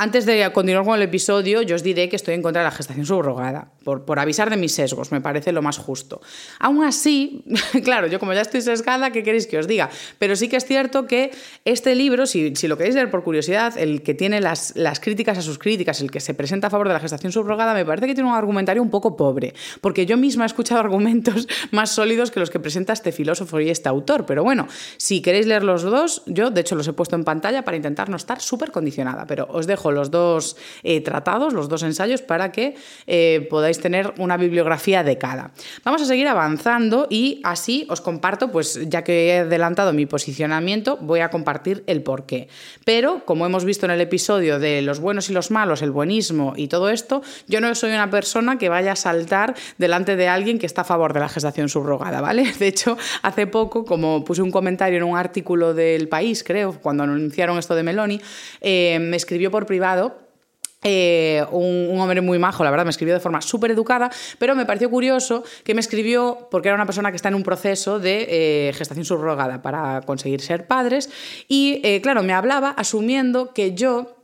antes 0.00 0.26
de 0.26 0.52
continuar 0.52 0.84
con 0.84 0.94
el 0.94 1.02
episodio, 1.02 1.62
yo 1.62 1.74
os 1.74 1.82
diré 1.82 2.08
que 2.08 2.14
estoy 2.14 2.34
en 2.34 2.42
contra 2.42 2.62
de 2.62 2.66
la 2.66 2.70
gestación 2.70 3.04
subrogada, 3.04 3.72
por, 3.96 4.18
avisar 4.18 4.50
de 4.50 4.56
mis 4.56 4.72
sesgos, 4.72 5.12
me 5.12 5.20
parece 5.20 5.52
lo 5.52 5.62
más 5.62 5.78
justo. 5.78 6.20
Aún 6.58 6.84
así, 6.84 7.44
claro, 7.84 8.06
yo 8.06 8.18
como 8.18 8.34
ya 8.34 8.42
estoy 8.42 8.60
sesgada, 8.60 9.10
¿qué 9.10 9.22
queréis 9.22 9.46
que 9.46 9.58
os 9.58 9.66
diga? 9.66 9.88
Pero 10.18 10.36
sí 10.36 10.48
que 10.48 10.56
es 10.56 10.66
cierto 10.66 11.06
que 11.06 11.30
este 11.64 11.94
libro, 11.94 12.26
si, 12.26 12.50
lo 12.68 12.76
queréis 12.76 12.94
leer 12.94 13.10
por 13.10 13.24
curiosidad, 13.24 13.78
el 13.78 14.02
que 14.02 14.14
tiene 14.14 14.40
las, 14.40 14.76
las, 14.76 15.00
críticas 15.00 15.38
a 15.38 15.42
sus 15.42 15.58
críticas, 15.58 16.00
el 16.00 16.10
que 16.10 16.20
se 16.20 16.34
presenta 16.34 16.66
a 16.66 16.70
favor 16.70 16.88
de 16.88 16.94
la 16.94 17.00
gestación 17.00 17.32
subrogada, 17.32 17.72
me 17.72 17.84
parece 17.84 18.06
que 18.06 18.14
tiene 18.14 18.28
un 18.28 18.36
argumentario 18.36 18.82
un 18.82 18.90
poco 18.90 19.16
pobre, 19.16 19.54
porque 19.80 20.04
yo 20.04 20.16
misma 20.16 20.44
he 20.44 20.46
escuchado 20.46 20.80
argumentos 20.88 21.48
más 21.70 21.90
sólidos 21.90 22.30
que 22.30 22.40
los 22.40 22.50
que 22.50 22.60
presenta 22.60 22.92
este 22.92 23.12
filósofo 23.12 23.60
y 23.60 23.70
este 23.70 23.88
autor. 23.88 24.26
Pero 24.26 24.44
bueno, 24.44 24.66
si 24.96 25.22
queréis 25.22 25.46
leer 25.46 25.64
los 25.64 25.82
dos, 25.82 26.22
yo 26.26 26.50
de 26.50 26.60
hecho 26.60 26.74
los 26.74 26.86
he 26.88 26.92
puesto 26.92 27.16
en 27.16 27.24
pantalla 27.24 27.64
para 27.64 27.76
intentar 27.76 28.08
no 28.08 28.16
estar 28.16 28.40
súper 28.40 28.70
condicionada, 28.70 29.26
pero 29.26 29.46
os 29.50 29.66
dejo 29.66 29.92
los 29.92 30.10
dos 30.10 30.56
eh, 30.82 31.00
tratados, 31.00 31.54
los 31.54 31.68
dos 31.68 31.82
ensayos, 31.82 32.22
para 32.22 32.52
que 32.52 32.74
eh, 33.06 33.46
podáis 33.48 33.77
tener 33.80 34.14
una 34.18 34.36
bibliografía 34.36 35.02
de 35.02 35.18
cada. 35.18 35.52
Vamos 35.84 36.02
a 36.02 36.06
seguir 36.06 36.28
avanzando 36.28 37.06
y 37.10 37.40
así 37.44 37.86
os 37.88 38.00
comparto, 38.00 38.50
pues 38.50 38.80
ya 38.88 39.04
que 39.04 39.28
he 39.28 39.38
adelantado 39.38 39.92
mi 39.92 40.06
posicionamiento, 40.06 40.98
voy 41.00 41.20
a 41.20 41.30
compartir 41.30 41.84
el 41.86 42.02
porqué. 42.02 42.48
Pero, 42.84 43.24
como 43.24 43.46
hemos 43.46 43.64
visto 43.64 43.86
en 43.86 43.92
el 43.92 44.00
episodio 44.00 44.58
de 44.58 44.82
los 44.82 45.00
buenos 45.00 45.30
y 45.30 45.32
los 45.32 45.50
malos, 45.50 45.82
el 45.82 45.90
buenismo 45.90 46.54
y 46.56 46.68
todo 46.68 46.90
esto, 46.90 47.22
yo 47.46 47.60
no 47.60 47.74
soy 47.74 47.90
una 47.90 48.10
persona 48.10 48.58
que 48.58 48.68
vaya 48.68 48.92
a 48.92 48.96
saltar 48.96 49.54
delante 49.78 50.16
de 50.16 50.28
alguien 50.28 50.58
que 50.58 50.66
está 50.66 50.82
a 50.82 50.84
favor 50.84 51.12
de 51.12 51.20
la 51.20 51.28
gestación 51.28 51.68
subrogada, 51.68 52.20
¿vale? 52.20 52.52
De 52.58 52.68
hecho, 52.68 52.96
hace 53.22 53.46
poco, 53.46 53.84
como 53.84 54.24
puse 54.24 54.42
un 54.42 54.50
comentario 54.50 54.98
en 54.98 55.04
un 55.04 55.16
artículo 55.16 55.74
del 55.74 56.08
país, 56.08 56.42
creo, 56.44 56.78
cuando 56.80 57.04
anunciaron 57.04 57.58
esto 57.58 57.74
de 57.74 57.82
Meloni, 57.82 58.20
eh, 58.60 58.98
me 59.00 59.16
escribió 59.16 59.50
por 59.50 59.66
privado 59.66 60.27
eh, 60.84 61.44
un, 61.50 61.98
hombre 61.98 62.20
muy 62.20 62.38
majo, 62.38 62.62
la 62.62 62.70
verdad, 62.70 62.84
me 62.84 62.90
escribió 62.90 63.14
de 63.14 63.20
forma 63.20 63.40
súper 63.40 63.72
educada, 63.72 64.10
pero 64.38 64.54
me 64.54 64.64
pareció 64.64 64.88
curioso 64.88 65.42
que 65.64 65.74
me 65.74 65.80
escribió 65.80 66.48
porque 66.50 66.68
era 66.68 66.76
una 66.76 66.86
persona 66.86 67.10
que 67.10 67.16
está 67.16 67.28
en 67.28 67.34
un 67.34 67.42
proceso 67.42 67.98
de 67.98 68.26
eh, 68.28 68.72
gestación 68.74 69.04
subrogada 69.04 69.60
para 69.60 70.02
conseguir 70.02 70.40
ser 70.40 70.66
padres 70.66 71.10
y, 71.48 71.80
eh, 71.82 72.00
claro, 72.00 72.22
me 72.22 72.32
hablaba 72.32 72.70
asumiendo 72.70 73.52
que 73.52 73.74
yo 73.74 74.17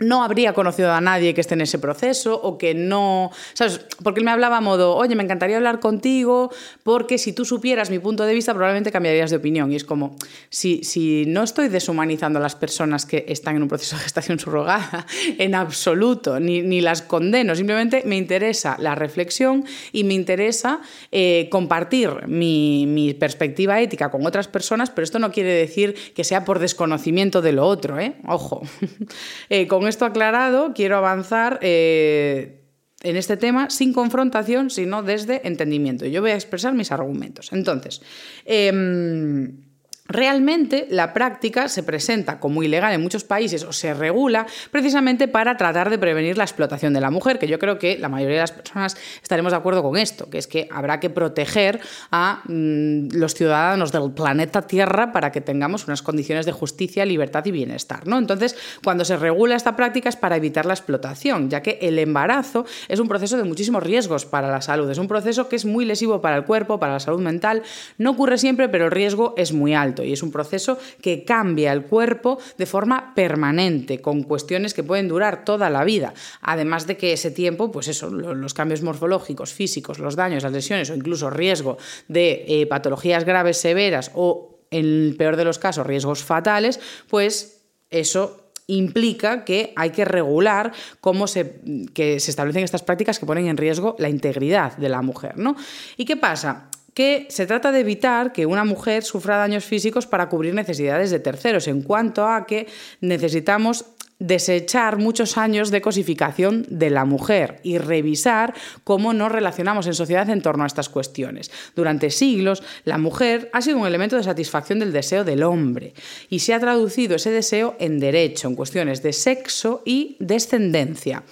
no 0.00 0.24
habría 0.24 0.52
conocido 0.52 0.92
a 0.92 1.00
nadie 1.00 1.34
que 1.34 1.40
esté 1.40 1.54
en 1.54 1.60
ese 1.60 1.78
proceso 1.78 2.40
o 2.42 2.58
que 2.58 2.74
no, 2.74 3.30
¿sabes? 3.54 3.80
Porque 4.02 4.20
él 4.20 4.24
me 4.24 4.30
hablaba 4.30 4.58
a 4.58 4.60
modo, 4.60 4.96
oye, 4.96 5.14
me 5.14 5.22
encantaría 5.22 5.56
hablar 5.56 5.80
contigo 5.80 6.50
porque 6.82 7.18
si 7.18 7.32
tú 7.32 7.44
supieras 7.44 7.90
mi 7.90 7.98
punto 7.98 8.24
de 8.24 8.34
vista 8.34 8.52
probablemente 8.54 8.90
cambiarías 8.90 9.30
de 9.30 9.36
opinión. 9.36 9.70
Y 9.72 9.76
es 9.76 9.84
como, 9.84 10.16
si, 10.48 10.82
si 10.84 11.24
no 11.26 11.42
estoy 11.42 11.68
deshumanizando 11.68 12.38
a 12.38 12.42
las 12.42 12.56
personas 12.56 13.06
que 13.06 13.24
están 13.28 13.56
en 13.56 13.62
un 13.62 13.68
proceso 13.68 13.96
de 13.96 14.02
gestación 14.02 14.38
subrogada, 14.38 15.06
en 15.38 15.54
absoluto, 15.54 16.40
ni, 16.40 16.62
ni 16.62 16.80
las 16.80 17.02
condeno, 17.02 17.54
simplemente 17.54 18.02
me 18.06 18.16
interesa 18.16 18.76
la 18.78 18.94
reflexión 18.94 19.64
y 19.92 20.04
me 20.04 20.14
interesa 20.14 20.80
eh, 21.12 21.48
compartir 21.50 22.26
mi, 22.26 22.86
mi, 22.86 23.14
perspectiva 23.14 23.80
ética 23.80 24.10
con 24.10 24.24
otras 24.24 24.48
personas, 24.48 24.90
pero 24.90 25.04
esto 25.04 25.18
no 25.18 25.32
quiere 25.32 25.52
decir 25.52 25.94
que 26.14 26.24
sea 26.24 26.44
por 26.44 26.58
desconocimiento 26.58 27.42
de 27.42 27.52
lo 27.52 27.66
otro, 27.66 27.98
¿eh? 27.98 28.14
Ojo. 28.26 28.62
eh, 29.50 29.66
con 29.66 29.86
esto 29.90 30.06
aclarado, 30.06 30.72
quiero 30.74 30.96
avanzar 30.96 31.58
eh, 31.60 32.64
en 33.02 33.16
este 33.16 33.36
tema 33.36 33.68
sin 33.70 33.92
confrontación, 33.92 34.70
sino 34.70 35.02
desde 35.02 35.46
entendimiento. 35.46 36.06
Yo 36.06 36.22
voy 36.22 36.30
a 36.30 36.34
expresar 36.34 36.72
mis 36.74 36.92
argumentos. 36.92 37.52
Entonces, 37.52 38.00
em, 38.44 39.69
Realmente 40.10 40.88
la 40.90 41.12
práctica 41.12 41.68
se 41.68 41.84
presenta 41.84 42.40
como 42.40 42.64
ilegal 42.64 42.92
en 42.92 43.00
muchos 43.00 43.22
países 43.22 43.62
o 43.62 43.72
se 43.72 43.94
regula 43.94 44.44
precisamente 44.72 45.28
para 45.28 45.56
tratar 45.56 45.88
de 45.88 45.98
prevenir 45.98 46.36
la 46.36 46.42
explotación 46.42 46.92
de 46.92 47.00
la 47.00 47.12
mujer, 47.12 47.38
que 47.38 47.46
yo 47.46 47.60
creo 47.60 47.78
que 47.78 47.96
la 47.96 48.08
mayoría 48.08 48.38
de 48.38 48.42
las 48.42 48.50
personas 48.50 48.96
estaremos 49.22 49.52
de 49.52 49.58
acuerdo 49.58 49.84
con 49.84 49.96
esto, 49.96 50.28
que 50.28 50.38
es 50.38 50.48
que 50.48 50.66
habrá 50.72 50.98
que 50.98 51.10
proteger 51.10 51.80
a 52.10 52.42
mm, 52.46 53.10
los 53.12 53.34
ciudadanos 53.34 53.92
del 53.92 54.10
planeta 54.10 54.62
Tierra 54.62 55.12
para 55.12 55.30
que 55.30 55.40
tengamos 55.40 55.86
unas 55.86 56.02
condiciones 56.02 56.44
de 56.44 56.50
justicia, 56.50 57.04
libertad 57.04 57.44
y 57.46 57.52
bienestar. 57.52 58.08
¿no? 58.08 58.18
Entonces, 58.18 58.56
cuando 58.82 59.04
se 59.04 59.16
regula 59.16 59.54
esta 59.54 59.76
práctica 59.76 60.08
es 60.08 60.16
para 60.16 60.36
evitar 60.36 60.66
la 60.66 60.74
explotación, 60.74 61.50
ya 61.50 61.62
que 61.62 61.78
el 61.82 62.00
embarazo 62.00 62.66
es 62.88 62.98
un 62.98 63.06
proceso 63.06 63.36
de 63.36 63.44
muchísimos 63.44 63.84
riesgos 63.84 64.26
para 64.26 64.50
la 64.50 64.60
salud, 64.60 64.90
es 64.90 64.98
un 64.98 65.06
proceso 65.06 65.48
que 65.48 65.54
es 65.54 65.64
muy 65.64 65.84
lesivo 65.84 66.20
para 66.20 66.36
el 66.36 66.44
cuerpo, 66.44 66.80
para 66.80 66.94
la 66.94 67.00
salud 67.00 67.20
mental, 67.20 67.62
no 67.96 68.10
ocurre 68.10 68.38
siempre, 68.38 68.68
pero 68.68 68.86
el 68.86 68.90
riesgo 68.90 69.34
es 69.36 69.52
muy 69.52 69.72
alto 69.72 69.99
y 70.04 70.12
es 70.12 70.22
un 70.22 70.30
proceso 70.30 70.78
que 71.00 71.24
cambia 71.24 71.72
el 71.72 71.84
cuerpo 71.84 72.38
de 72.58 72.66
forma 72.66 73.14
permanente, 73.14 74.00
con 74.00 74.22
cuestiones 74.22 74.74
que 74.74 74.82
pueden 74.82 75.08
durar 75.08 75.44
toda 75.44 75.70
la 75.70 75.84
vida. 75.84 76.14
Además 76.40 76.86
de 76.86 76.96
que 76.96 77.12
ese 77.12 77.30
tiempo, 77.30 77.70
pues 77.70 77.88
eso, 77.88 78.10
los 78.10 78.54
cambios 78.54 78.82
morfológicos, 78.82 79.52
físicos, 79.52 79.98
los 79.98 80.16
daños, 80.16 80.42
las 80.42 80.52
lesiones 80.52 80.90
o 80.90 80.94
incluso 80.94 81.30
riesgo 81.30 81.78
de 82.08 82.44
eh, 82.48 82.66
patologías 82.66 83.24
graves 83.24 83.58
severas 83.58 84.10
o, 84.14 84.58
en 84.70 84.84
el 84.84 85.14
peor 85.18 85.36
de 85.36 85.44
los 85.44 85.58
casos, 85.58 85.86
riesgos 85.86 86.24
fatales, 86.24 86.80
pues 87.08 87.62
eso 87.90 88.50
implica 88.70 89.44
que 89.44 89.72
hay 89.76 89.90
que 89.90 90.04
regular 90.04 90.72
cómo 91.00 91.26
se, 91.26 91.60
que 91.92 92.20
se 92.20 92.30
establecen 92.30 92.62
estas 92.62 92.82
prácticas 92.82 93.18
que 93.18 93.26
ponen 93.26 93.48
en 93.48 93.56
riesgo 93.56 93.96
la 93.98 94.08
integridad 94.08 94.76
de 94.76 94.88
la 94.88 95.02
mujer. 95.02 95.36
¿no? 95.36 95.56
¿Y 95.96 96.04
qué 96.04 96.16
pasa? 96.16 96.70
Que 96.94 97.26
se 97.30 97.46
trata 97.46 97.72
de 97.72 97.80
evitar 97.80 98.32
que 98.32 98.46
una 98.46 98.64
mujer 98.64 99.02
sufra 99.02 99.36
daños 99.36 99.64
físicos 99.64 100.06
para 100.06 100.28
cubrir 100.28 100.54
necesidades 100.54 101.10
de 101.10 101.20
terceros, 101.20 101.68
en 101.68 101.82
cuanto 101.82 102.26
a 102.26 102.46
que 102.46 102.66
necesitamos 103.00 103.84
desechar 104.20 104.98
muchos 104.98 105.38
años 105.38 105.70
de 105.70 105.80
cosificación 105.80 106.66
de 106.68 106.90
la 106.90 107.04
mujer 107.04 107.58
y 107.64 107.78
revisar 107.78 108.54
cómo 108.84 109.12
nos 109.14 109.32
relacionamos 109.32 109.86
en 109.86 109.94
sociedad 109.94 110.28
en 110.28 110.42
torno 110.42 110.62
a 110.62 110.66
estas 110.66 110.90
cuestiones. 110.90 111.50
Durante 111.74 112.10
siglos, 112.10 112.62
la 112.84 112.98
mujer 112.98 113.50
ha 113.52 113.62
sido 113.62 113.78
un 113.78 113.86
elemento 113.86 114.16
de 114.16 114.22
satisfacción 114.22 114.78
del 114.78 114.92
deseo 114.92 115.24
del 115.24 115.42
hombre 115.42 115.94
y 116.28 116.40
se 116.40 116.52
ha 116.52 116.60
traducido 116.60 117.16
ese 117.16 117.30
deseo 117.30 117.76
en 117.80 117.98
derecho, 117.98 118.46
en 118.46 118.56
cuestiones 118.56 119.02
de 119.02 119.14
sexo 119.14 119.82
y 119.86 120.16
descendencia. 120.20 121.24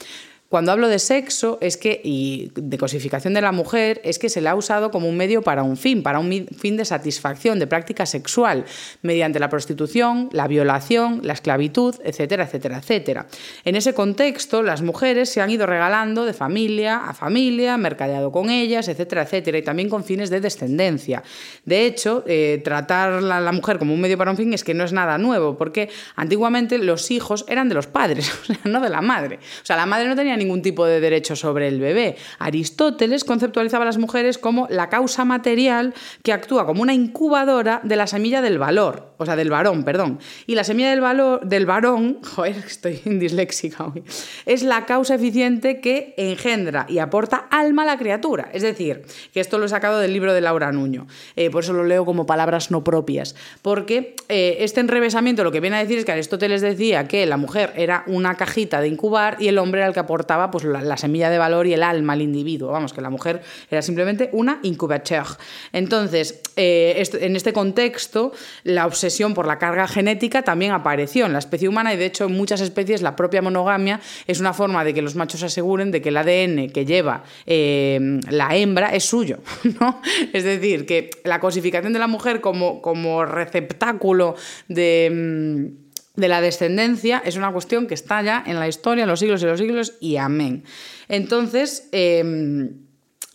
Cuando 0.49 0.73
hablo 0.73 0.89
de 0.89 0.99
sexo 0.99 1.59
es 1.61 1.77
que, 1.77 2.01
y 2.03 2.51
de 2.55 2.79
cosificación 2.79 3.35
de 3.35 3.43
la 3.43 3.53
mujer, 3.53 4.01
es 4.03 4.19
que 4.19 4.31
se 4.31 4.41
le 4.41 4.49
ha 4.49 4.55
usado 4.55 4.91
como 4.91 5.07
un 5.07 5.15
medio 5.15 5.43
para 5.43 5.63
un 5.63 5.77
fin, 5.77 6.03
para 6.03 6.19
un 6.19 6.47
fin 6.57 6.79
de 6.79 6.87
satisfacción, 6.87 7.59
de 7.59 7.67
práctica 7.67 8.07
sexual, 8.07 8.65
mediante 9.03 9.41
la 9.41 9.51
prostitución, 9.51 10.31
la 10.33 10.49
violación, 10.49 11.21
la 11.23 11.35
esclavitud, 11.35 11.97
etcétera, 12.03 12.45
etcétera, 12.45 12.79
etcétera. 12.79 13.27
En 13.67 13.77
ese 13.77 13.93
contexto, 13.93 14.63
las 14.63 14.81
mujeres 14.81 15.29
se 15.29 15.43
han 15.43 15.51
ido 15.51 15.67
regalando 15.67 16.25
de 16.25 16.33
familia 16.33 16.97
a 16.97 17.13
familia, 17.13 17.77
mercadeado 17.77 18.33
con 18.33 18.49
ellas, 18.49 18.89
etcétera, 18.89 19.25
etcétera, 19.25 19.59
y 19.59 19.63
también 19.63 19.91
con 19.91 20.03
fines 20.03 20.31
de 20.31 20.41
descendencia. 20.41 21.23
De 21.67 21.85
hecho, 21.85 22.25
eh, 22.27 22.63
tratar 22.65 23.13
a 23.13 23.21
la, 23.21 23.53
mujer 23.53 23.79
como 23.79 23.93
un 23.93 24.01
medio 24.01 24.17
para 24.17 24.31
un 24.31 24.39
fin 24.39 24.55
es 24.55 24.65
que 24.65 24.73
no 24.73 24.85
es 24.85 24.95
nada 24.95 25.19
nuevo, 25.19 25.59
porque 25.59 25.91
antiguamente 26.17 26.79
los 26.79 27.11
hijos 27.11 27.45
eran 27.49 27.69
de 27.69 27.75
los 27.75 27.87
padres, 27.87 28.33
no 28.65 28.81
de 28.81 28.89
la 28.89 29.03
madre. 29.03 29.41
O 29.63 29.67
sea, 29.67 29.77
la 29.77 29.85
madre 29.85 30.09
no 30.09 30.17
tenía 30.17 30.38
ningún 30.39 30.63
tipo 30.63 30.87
de 30.87 31.01
derecho 31.01 31.37
sobre 31.37 31.69
el 31.69 31.81
bebé. 31.81 32.17
Aristóteles 32.39 33.25
conceptualizaba 33.25 33.83
a 33.83 33.87
las 33.87 33.99
mujeres 33.99 34.39
como 34.39 34.67
la 34.71 34.89
causa 34.89 35.25
material 35.25 35.95
que 36.23 36.33
actúa 36.33 36.67
como 36.67 36.83
una 36.83 36.95
incubadora 36.95 37.81
de 37.85 37.97
la 37.97 38.07
semilla 38.07 38.43
del 38.43 38.59
valor, 38.59 39.15
o 39.19 39.27
sea, 39.27 39.37
del 39.37 39.51
varón, 39.51 39.85
perdón. 39.85 40.19
Y 40.47 40.55
la 40.55 40.65
semilla 40.65 40.91
del, 40.91 41.01
valor, 41.01 41.47
del 41.47 41.67
varón, 41.67 42.19
joder, 42.37 42.57
estoy 42.67 43.01
disléxica 43.05 43.87
hoy, 43.87 44.03
es 44.47 44.63
la 44.63 44.87
causa 44.87 45.15
eficiente 45.15 45.81
que 45.81 46.15
engendra 46.17 46.87
y 46.89 46.99
aporta 46.99 47.49
alma 47.51 47.83
a 47.83 47.87
la 47.87 47.99
criatura. 47.99 48.51
Es 48.53 48.63
decir, 48.63 49.03
que 49.33 49.41
esto 49.41 49.59
lo 49.59 49.67
he 49.67 49.69
sacado 49.69 49.99
del 49.99 50.13
libro 50.13 50.33
de 50.33 50.41
Laura 50.41 50.73
Nuño, 50.73 51.07
eh, 51.37 51.51
por 51.51 51.65
eso 51.65 51.73
lo 51.73 51.85
leo 51.85 52.05
como 52.05 52.27
palabras 52.27 52.71
no 52.71 52.85
propias, 52.85 53.35
porque 53.63 54.17
eh, 54.29 54.59
este 54.61 54.81
enrevesamiento 54.81 55.45
lo 55.45 55.53
que 55.53 55.61
viene 55.61 55.77
a 55.77 55.81
decir 55.81 55.99
es 55.99 56.05
que 56.05 56.13
Aristóteles 56.13 56.61
decía 56.61 57.09
que 57.09 57.27
la 57.27 57.37
mujer 57.37 57.73
era 57.77 58.05
una 58.07 58.37
cajita 58.37 58.81
de 58.81 58.89
incubar 58.89 59.37
y 59.39 59.49
el 59.49 59.59
hombre 59.59 59.81
era 59.81 59.89
el 59.89 59.95
que 59.95 60.01
aportaba 60.01 60.28
pues, 60.51 60.65
la, 60.65 60.83
la, 60.83 60.97
semilla 60.97 61.31
de 61.31 61.39
valor 61.39 61.67
y 61.67 61.73
el 61.73 61.83
alma 61.83 62.13
al 62.13 62.23
individuo. 62.23 62.71
Vamos, 62.71 62.93
que 62.93 63.01
la 63.01 63.11
mujer 63.11 63.43
era 63.71 63.83
simplemente 63.83 64.29
una 64.33 64.61
incubateur. 64.63 65.27
Entonces, 65.73 66.41
eh, 66.57 67.03
en 67.21 67.37
este 67.37 67.53
contexto, 67.53 68.33
la 68.65 68.87
obsesión 68.87 69.35
por 69.35 69.47
la 69.47 69.59
carga 69.59 69.89
genética 69.89 70.43
también 70.43 70.73
apareció 70.73 71.27
en 71.27 71.33
la 71.33 71.39
especie 71.39 71.69
humana 71.69 71.95
y, 71.95 71.97
de 71.97 72.07
hecho, 72.07 72.27
en 72.27 72.33
muchas 72.33 72.61
especies 72.61 73.03
la 73.03 73.17
propia 73.17 73.43
monogamia 73.43 74.01
es 74.27 74.41
una 74.41 74.53
forma 74.53 74.85
de 74.85 74.95
que 74.95 75.03
los 75.03 75.15
machos 75.15 75.43
aseguren 75.43 75.91
de 75.91 76.03
que 76.03 76.11
el 76.11 76.17
ADN 76.17 76.71
que 76.71 76.85
lleva 76.85 77.25
eh, 77.47 78.21
la 78.31 78.55
hembra 78.57 78.89
es 78.89 79.05
suyo. 79.05 79.39
¿no? 79.81 80.01
Es 80.33 80.45
decir, 80.45 80.87
que 80.87 81.11
la 81.25 81.41
cosificación 81.41 81.93
de 81.93 81.99
la 81.99 82.07
mujer 82.07 82.41
como, 82.41 82.83
como 82.83 83.25
receptáculo 83.25 84.35
de 84.69 85.11
mm, 85.13 85.88
de 86.19 86.29
la 86.29 86.41
descendencia 86.41 87.23
es 87.25 87.37
una 87.37 87.53
cuestión 87.53 87.87
que 87.87 87.95
está 87.95 88.21
ya 88.23 88.43
en 88.47 88.59
la 88.59 88.69
historia, 88.69 89.05
en 89.05 89.09
los 89.09 89.21
siglos 89.21 89.43
y 89.43 89.47
los 89.47 89.59
siglos, 89.59 89.95
y 90.01 90.17
amén. 90.17 90.65
Entonces, 91.09 91.89
eh, 91.93 92.71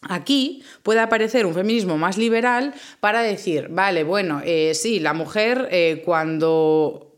Aquí 0.09 0.63
puede 0.83 0.99
aparecer 0.99 1.45
un 1.45 1.53
feminismo 1.53 1.97
más 1.97 2.17
liberal 2.17 2.73
para 2.99 3.21
decir, 3.21 3.69
vale, 3.69 4.03
bueno, 4.03 4.41
eh, 4.43 4.73
sí, 4.73 4.99
la 4.99 5.13
mujer 5.13 5.69
eh, 5.71 6.01
cuando 6.03 7.13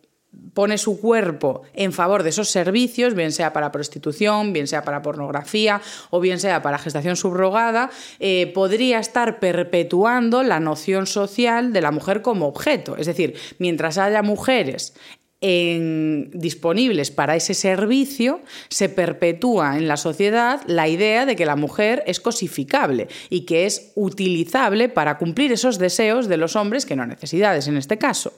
pone 0.53 0.77
su 0.77 0.99
cuerpo 0.99 1.63
en 1.73 1.91
favor 1.93 2.23
de 2.23 2.29
esos 2.29 2.49
servicios, 2.49 3.13
bien 3.13 3.31
sea 3.31 3.53
para 3.53 3.71
prostitución, 3.71 4.53
bien 4.53 4.67
sea 4.67 4.83
para 4.83 5.01
pornografía 5.01 5.81
o 6.09 6.19
bien 6.19 6.39
sea 6.39 6.61
para 6.61 6.77
gestación 6.77 7.15
subrogada, 7.15 7.89
eh, 8.19 8.51
podría 8.53 8.99
estar 8.99 9.39
perpetuando 9.39 10.43
la 10.43 10.59
noción 10.59 11.07
social 11.07 11.73
de 11.73 11.81
la 11.81 11.91
mujer 11.91 12.21
como 12.21 12.47
objeto. 12.47 12.95
Es 12.97 13.07
decir, 13.07 13.35
mientras 13.59 13.97
haya 13.97 14.21
mujeres 14.21 14.93
en, 15.41 16.31
disponibles 16.33 17.11
para 17.11 17.35
ese 17.35 17.53
servicio, 17.53 18.41
se 18.69 18.89
perpetúa 18.89 19.77
en 19.77 19.87
la 19.87 19.97
sociedad 19.97 20.61
la 20.67 20.87
idea 20.87 21.25
de 21.25 21.35
que 21.35 21.45
la 21.45 21.55
mujer 21.55 22.03
es 22.07 22.19
cosificable 22.19 23.07
y 23.29 23.41
que 23.41 23.65
es 23.65 23.91
utilizable 23.95 24.89
para 24.89 25.17
cumplir 25.17 25.51
esos 25.51 25.77
deseos 25.77 26.27
de 26.27 26.37
los 26.37 26.55
hombres, 26.55 26.85
que 26.85 26.95
no 26.95 27.05
necesidades 27.05 27.67
en 27.67 27.77
este 27.77 27.97
caso. 27.97 28.33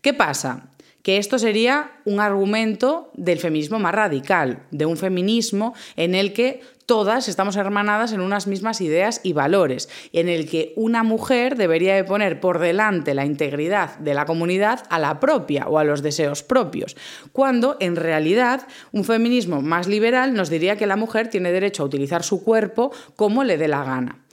¿Qué 0.00 0.14
pasa? 0.14 0.70
Que 1.02 1.18
esto 1.18 1.38
sería 1.38 1.92
un 2.04 2.20
argumento 2.20 3.10
del 3.14 3.38
feminismo 3.38 3.78
más 3.78 3.94
radical, 3.94 4.62
de 4.70 4.86
un 4.86 4.96
feminismo 4.96 5.74
en 5.96 6.14
el 6.14 6.32
que 6.32 6.60
todas 6.88 7.28
estamos 7.28 7.56
hermanadas 7.56 8.12
en 8.12 8.22
unas 8.22 8.46
mismas 8.46 8.80
ideas 8.80 9.20
y 9.22 9.34
valores, 9.34 9.90
en 10.14 10.30
el 10.30 10.48
que 10.48 10.72
una 10.74 11.02
mujer 11.02 11.56
debería 11.56 11.94
de 11.94 12.02
poner 12.02 12.40
por 12.40 12.58
delante 12.58 13.12
la 13.12 13.26
integridad 13.26 13.98
de 13.98 14.14
la 14.14 14.24
comunidad 14.24 14.84
a 14.88 14.98
la 14.98 15.20
propia 15.20 15.68
o 15.68 15.78
a 15.78 15.84
los 15.84 16.02
deseos 16.02 16.42
propios, 16.42 16.96
cuando 17.32 17.76
en 17.78 17.94
realidad 17.94 18.66
un 18.90 19.04
feminismo 19.04 19.60
más 19.60 19.86
liberal 19.86 20.32
nos 20.32 20.48
diría 20.48 20.76
que 20.76 20.86
la 20.86 20.96
mujer 20.96 21.28
tiene 21.28 21.52
derecho 21.52 21.82
a 21.82 21.86
utilizar 21.86 22.22
su 22.22 22.42
cuerpo 22.42 22.90
como 23.16 23.44
le 23.44 23.58
dé 23.58 23.68
la 23.68 23.84
gana. 23.84 24.24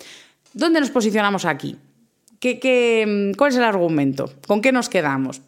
¿Dónde 0.54 0.80
nos 0.80 0.92
posicionamos 0.92 1.44
aquí? 1.44 1.76
¿Qué, 2.40 2.60
qué, 2.60 3.34
cuál 3.38 3.52
es 3.52 3.58
el 3.58 3.66
argumento? 3.66 4.32
¿Con 4.48 4.62
qué 4.62 4.72
nos 4.72 4.88
quedamos? 4.88 5.42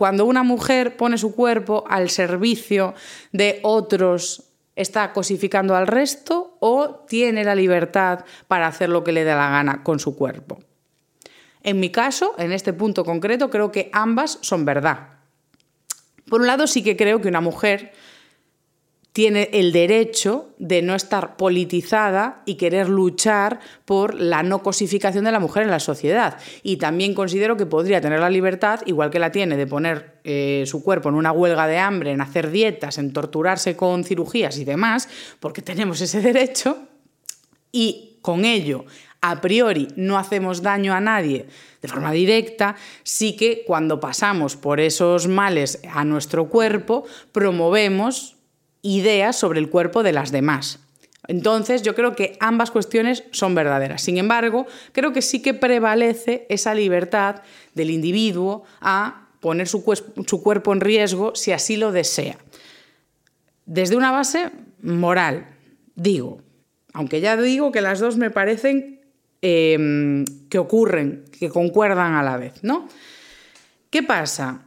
Cuando 0.00 0.24
una 0.24 0.42
mujer 0.42 0.96
pone 0.96 1.18
su 1.18 1.34
cuerpo 1.34 1.84
al 1.86 2.08
servicio 2.08 2.94
de 3.32 3.60
otros 3.62 4.44
está 4.74 5.12
cosificando 5.12 5.76
al 5.76 5.86
resto 5.86 6.56
o 6.60 7.04
tiene 7.06 7.44
la 7.44 7.54
libertad 7.54 8.24
para 8.48 8.66
hacer 8.66 8.88
lo 8.88 9.04
que 9.04 9.12
le 9.12 9.24
dé 9.24 9.34
la 9.34 9.50
gana 9.50 9.82
con 9.82 10.00
su 10.00 10.16
cuerpo. 10.16 10.58
En 11.62 11.80
mi 11.80 11.90
caso, 11.90 12.32
en 12.38 12.50
este 12.52 12.72
punto 12.72 13.04
concreto, 13.04 13.50
creo 13.50 13.70
que 13.70 13.90
ambas 13.92 14.38
son 14.40 14.64
verdad. 14.64 15.18
Por 16.30 16.40
un 16.40 16.46
lado, 16.46 16.66
sí 16.66 16.82
que 16.82 16.96
creo 16.96 17.20
que 17.20 17.28
una 17.28 17.42
mujer 17.42 17.92
tiene 19.12 19.50
el 19.52 19.72
derecho 19.72 20.54
de 20.58 20.82
no 20.82 20.94
estar 20.94 21.36
politizada 21.36 22.42
y 22.46 22.54
querer 22.54 22.88
luchar 22.88 23.60
por 23.84 24.14
la 24.14 24.42
no 24.42 24.62
cosificación 24.62 25.24
de 25.24 25.32
la 25.32 25.40
mujer 25.40 25.64
en 25.64 25.70
la 25.70 25.80
sociedad. 25.80 26.38
Y 26.62 26.76
también 26.76 27.14
considero 27.14 27.56
que 27.56 27.66
podría 27.66 28.00
tener 28.00 28.20
la 28.20 28.30
libertad, 28.30 28.80
igual 28.86 29.10
que 29.10 29.18
la 29.18 29.32
tiene, 29.32 29.56
de 29.56 29.66
poner 29.66 30.20
eh, 30.24 30.64
su 30.66 30.84
cuerpo 30.84 31.08
en 31.08 31.16
una 31.16 31.32
huelga 31.32 31.66
de 31.66 31.78
hambre, 31.78 32.12
en 32.12 32.20
hacer 32.20 32.50
dietas, 32.50 32.98
en 32.98 33.12
torturarse 33.12 33.74
con 33.74 34.04
cirugías 34.04 34.58
y 34.58 34.64
demás, 34.64 35.08
porque 35.40 35.62
tenemos 35.62 36.00
ese 36.00 36.20
derecho, 36.22 36.78
y 37.72 38.18
con 38.22 38.44
ello 38.44 38.84
a 39.20 39.40
priori 39.40 39.88
no 39.96 40.18
hacemos 40.18 40.62
daño 40.62 40.94
a 40.94 41.00
nadie 41.00 41.46
de 41.82 41.88
forma 41.88 42.12
directa, 42.12 42.76
sí 43.02 43.36
que 43.36 43.64
cuando 43.66 44.00
pasamos 44.00 44.56
por 44.56 44.80
esos 44.80 45.28
males 45.28 45.80
a 45.92 46.04
nuestro 46.04 46.48
cuerpo, 46.48 47.04
promovemos 47.32 48.36
ideas 48.82 49.36
sobre 49.36 49.60
el 49.60 49.70
cuerpo 49.70 50.02
de 50.02 50.12
las 50.12 50.32
demás. 50.32 50.80
Entonces, 51.28 51.82
yo 51.82 51.94
creo 51.94 52.16
que 52.16 52.36
ambas 52.40 52.70
cuestiones 52.70 53.24
son 53.30 53.54
verdaderas. 53.54 54.02
Sin 54.02 54.18
embargo, 54.18 54.66
creo 54.92 55.12
que 55.12 55.22
sí 55.22 55.42
que 55.42 55.54
prevalece 55.54 56.46
esa 56.48 56.74
libertad 56.74 57.42
del 57.74 57.90
individuo 57.90 58.64
a 58.80 59.28
poner 59.40 59.68
su, 59.68 59.84
cuerpo 59.84 60.72
en 60.72 60.80
riesgo 60.80 61.34
si 61.34 61.52
así 61.52 61.76
lo 61.76 61.92
desea. 61.92 62.36
Desde 63.66 63.96
una 63.96 64.10
base 64.10 64.50
moral, 64.82 65.46
digo, 65.94 66.40
aunque 66.92 67.20
ya 67.20 67.36
digo 67.36 67.70
que 67.70 67.80
las 67.80 68.00
dos 68.00 68.16
me 68.16 68.30
parecen 68.30 69.00
eh, 69.42 70.24
que 70.48 70.58
ocurren, 70.58 71.24
que 71.38 71.48
concuerdan 71.48 72.14
a 72.14 72.22
la 72.22 72.36
vez, 72.36 72.54
¿no? 72.62 72.88
¿Qué 73.90 74.02
pasa? 74.02 74.62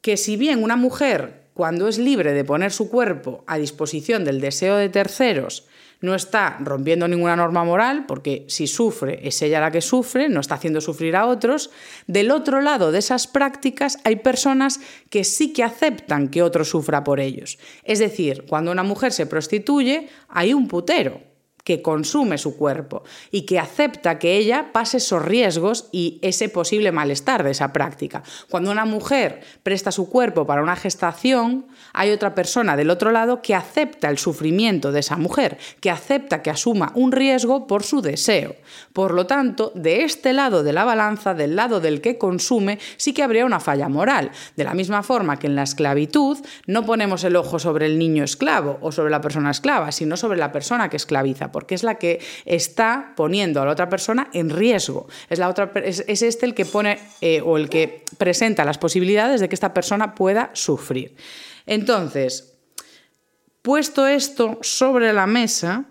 Que 0.00 0.16
si 0.16 0.36
bien 0.36 0.62
una 0.62 0.76
mujer 0.76 1.39
cuando 1.60 1.88
es 1.88 1.98
libre 1.98 2.32
de 2.32 2.42
poner 2.42 2.72
su 2.72 2.88
cuerpo 2.88 3.44
a 3.46 3.58
disposición 3.58 4.24
del 4.24 4.40
deseo 4.40 4.76
de 4.76 4.88
terceros, 4.88 5.66
no 6.00 6.14
está 6.14 6.56
rompiendo 6.58 7.06
ninguna 7.06 7.36
norma 7.36 7.64
moral, 7.64 8.06
porque 8.06 8.46
si 8.48 8.66
sufre 8.66 9.28
es 9.28 9.42
ella 9.42 9.60
la 9.60 9.70
que 9.70 9.82
sufre, 9.82 10.30
no 10.30 10.40
está 10.40 10.54
haciendo 10.54 10.80
sufrir 10.80 11.16
a 11.16 11.26
otros. 11.26 11.70
Del 12.06 12.30
otro 12.30 12.62
lado 12.62 12.92
de 12.92 13.00
esas 13.00 13.26
prácticas 13.26 13.98
hay 14.04 14.16
personas 14.16 14.80
que 15.10 15.22
sí 15.22 15.52
que 15.52 15.62
aceptan 15.62 16.28
que 16.28 16.42
otro 16.42 16.64
sufra 16.64 17.04
por 17.04 17.20
ellos. 17.20 17.58
Es 17.84 17.98
decir, 17.98 18.46
cuando 18.48 18.72
una 18.72 18.82
mujer 18.82 19.12
se 19.12 19.26
prostituye, 19.26 20.08
hay 20.30 20.54
un 20.54 20.66
putero 20.66 21.29
que 21.70 21.82
consume 21.82 22.36
su 22.36 22.56
cuerpo 22.56 23.04
y 23.30 23.42
que 23.42 23.60
acepta 23.60 24.18
que 24.18 24.36
ella 24.36 24.72
pase 24.72 24.96
esos 24.96 25.24
riesgos 25.24 25.86
y 25.92 26.18
ese 26.20 26.48
posible 26.48 26.90
malestar 26.90 27.44
de 27.44 27.52
esa 27.52 27.72
práctica. 27.72 28.24
Cuando 28.50 28.72
una 28.72 28.86
mujer 28.86 29.42
presta 29.62 29.92
su 29.92 30.10
cuerpo 30.10 30.48
para 30.48 30.64
una 30.64 30.74
gestación, 30.74 31.66
hay 31.92 32.10
otra 32.10 32.34
persona 32.34 32.76
del 32.76 32.90
otro 32.90 33.12
lado 33.12 33.40
que 33.40 33.54
acepta 33.54 34.08
el 34.08 34.18
sufrimiento 34.18 34.90
de 34.90 34.98
esa 34.98 35.16
mujer, 35.16 35.58
que 35.78 35.92
acepta 35.92 36.42
que 36.42 36.50
asuma 36.50 36.90
un 36.96 37.12
riesgo 37.12 37.68
por 37.68 37.84
su 37.84 38.02
deseo. 38.02 38.56
Por 38.92 39.14
lo 39.14 39.28
tanto, 39.28 39.70
de 39.76 40.02
este 40.02 40.32
lado 40.32 40.64
de 40.64 40.72
la 40.72 40.84
balanza, 40.84 41.34
del 41.34 41.54
lado 41.54 41.78
del 41.78 42.00
que 42.00 42.18
consume, 42.18 42.80
sí 42.96 43.12
que 43.12 43.22
habría 43.22 43.46
una 43.46 43.60
falla 43.60 43.88
moral. 43.88 44.32
De 44.56 44.64
la 44.64 44.74
misma 44.74 45.04
forma 45.04 45.38
que 45.38 45.46
en 45.46 45.54
la 45.54 45.62
esclavitud 45.62 46.36
no 46.66 46.84
ponemos 46.84 47.22
el 47.22 47.36
ojo 47.36 47.60
sobre 47.60 47.86
el 47.86 47.96
niño 47.96 48.24
esclavo 48.24 48.78
o 48.80 48.90
sobre 48.90 49.10
la 49.10 49.20
persona 49.20 49.52
esclava, 49.52 49.92
sino 49.92 50.16
sobre 50.16 50.38
la 50.38 50.50
persona 50.50 50.88
que 50.88 50.96
esclaviza, 50.96 51.52
porque 51.60 51.74
es 51.74 51.82
la 51.82 51.96
que 51.96 52.20
está 52.46 53.12
poniendo 53.14 53.60
a 53.60 53.66
la 53.66 53.72
otra 53.72 53.90
persona 53.90 54.30
en 54.32 54.48
riesgo. 54.48 55.08
Es, 55.28 55.38
la 55.38 55.50
otra, 55.50 55.70
es, 55.84 56.00
este 56.08 56.46
el 56.46 56.54
que 56.54 56.64
pone 56.64 56.98
eh, 57.20 57.42
o 57.44 57.58
el 57.58 57.68
que 57.68 58.02
presenta 58.16 58.64
las 58.64 58.78
posibilidades 58.78 59.42
de 59.42 59.48
que 59.50 59.54
esta 59.54 59.74
persona 59.74 60.14
pueda 60.14 60.48
sufrir. 60.54 61.14
Entonces, 61.66 62.54
puesto 63.60 64.06
esto 64.06 64.56
sobre 64.62 65.12
la 65.12 65.26
mesa, 65.26 65.84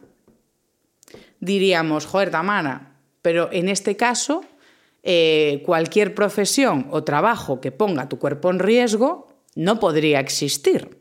diríamos, 1.39 2.07
joder, 2.07 2.31
Tamara, 2.31 2.95
pero 3.21 3.49
en 3.51 3.69
este 3.69 3.95
caso, 3.95 4.43
eh, 5.03 5.61
cualquier 5.67 6.15
profesión 6.15 6.87
o 6.89 7.03
trabajo 7.03 7.61
que 7.61 7.71
ponga 7.71 8.09
tu 8.09 8.17
cuerpo 8.17 8.49
en 8.49 8.57
riesgo 8.57 9.27
no 9.53 9.79
podría 9.79 10.19
existir. 10.19 10.98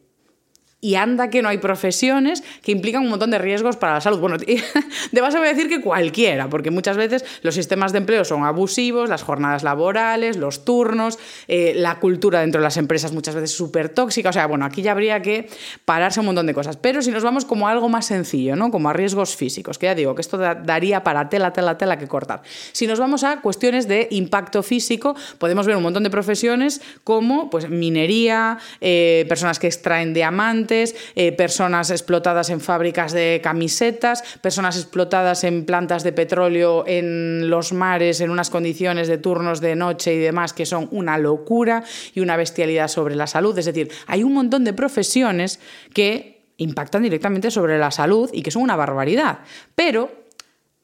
Y 0.81 0.95
anda 0.95 1.29
que 1.29 1.43
no 1.43 1.49
hay 1.49 1.59
profesiones 1.59 2.45
que 2.63 2.71
implican 2.71 3.03
un 3.03 3.11
montón 3.11 3.33
de 3.33 3.39
riesgos 3.39 3.77
para 3.77 3.95
la 3.95 4.01
salud. 4.01 4.21
Bueno, 4.21 4.37
base 5.13 5.39
voy 5.39 5.49
a 5.49 5.53
decir 5.53 5.69
que 5.69 5.81
cualquiera, 5.81 6.49
porque 6.49 6.71
muchas 6.71 6.97
veces 6.97 7.25
los 7.43 7.57
sistemas 7.57 7.91
de 7.93 7.99
empleo 7.99 8.25
son 8.25 8.45
abusivos, 8.45 9.09
las 9.09 9.25
jornadas 9.25 9.65
laborales, 9.65 10.37
los 10.37 10.65
turnos, 10.65 11.19
eh, 11.49 11.73
la 11.75 11.99
cultura 11.99 12.43
dentro 12.43 12.61
de 12.61 12.65
las 12.65 12.77
empresas 12.77 13.13
muchas 13.13 13.35
veces 13.35 13.51
súper 13.51 13.89
tóxica. 13.89 14.29
O 14.29 14.33
sea, 14.33 14.47
bueno, 14.47 14.65
aquí 14.65 14.83
ya 14.83 14.93
habría 14.93 15.21
que 15.21 15.49
pararse 15.85 16.21
un 16.21 16.27
montón 16.27 16.47
de 16.47 16.55
cosas. 16.55 16.77
Pero 16.77 17.03
si 17.03 17.11
nos 17.11 17.25
vamos 17.25 17.45
como 17.45 17.67
a 17.67 17.73
algo 17.73 17.89
más 17.89 18.07
sencillo, 18.07 18.55
¿no? 18.55 18.71
Como 18.71 18.89
a 18.89 18.93
riesgos 18.93 19.35
físicos, 19.35 19.79
que 19.79 19.87
ya 19.87 19.97
digo 19.97 20.15
que 20.15 20.21
esto 20.21 20.39
daría 20.39 21.03
para 21.03 21.29
tela, 21.29 21.53
tela, 21.53 21.77
tela 21.77 21.99
que 21.99 22.07
cortar. 22.07 22.43
Si 22.71 22.87
nos 22.87 23.01
vamos 23.01 23.25
a 23.25 23.41
cuestiones 23.41 23.89
de 23.89 24.07
impacto 24.13 24.63
físico, 24.63 25.17
podemos 25.39 25.67
ver 25.67 25.77
un 25.77 25.83
montón 25.83 26.05
de 26.05 26.11
profesiones 26.11 26.81
como 27.03 27.51
pues, 27.51 27.69
minería, 27.69 28.59
eh, 28.81 29.27
personas 29.29 29.59
que 29.59 29.67
extraen 29.67 30.15
diamantes, 30.15 30.68
eh, 30.71 31.33
personas 31.33 31.91
explotadas 31.91 32.51
en 32.51 32.61
fábricas 32.61 33.13
de 33.13 33.41
camisetas, 33.43 34.23
personas 34.41 34.77
explotadas 34.77 35.45
en 35.45 35.65
plantas 35.65 36.05
de 36.05 36.13
petróleo 36.13 36.85
en 36.87 37.49
los 37.49 37.73
mares 37.73 38.21
en 38.21 38.31
unas 38.31 38.51
condiciones 38.51 39.09
de 39.09 39.19
turnos 39.19 39.61
de 39.61 39.77
noche 39.77 40.15
y 40.15 40.19
demás 40.19 40.53
que 40.53 40.67
son 40.67 40.89
una 40.91 41.19
locura 41.19 41.85
y 42.15 42.21
una 42.21 42.37
bestialidad 42.37 42.89
sobre 42.89 43.17
la 43.17 43.27
salud. 43.27 43.59
Es 43.59 43.67
decir, 43.67 43.91
hay 44.07 44.23
un 44.23 44.35
montón 44.35 44.65
de 44.65 44.73
profesiones 44.73 45.61
que 45.93 46.53
impactan 46.59 47.03
directamente 47.03 47.51
sobre 47.51 47.79
la 47.79 47.91
salud 47.91 48.31
y 48.33 48.43
que 48.43 48.51
son 48.51 48.63
una 48.63 48.77
barbaridad. 48.77 49.41
Pero 49.75 50.28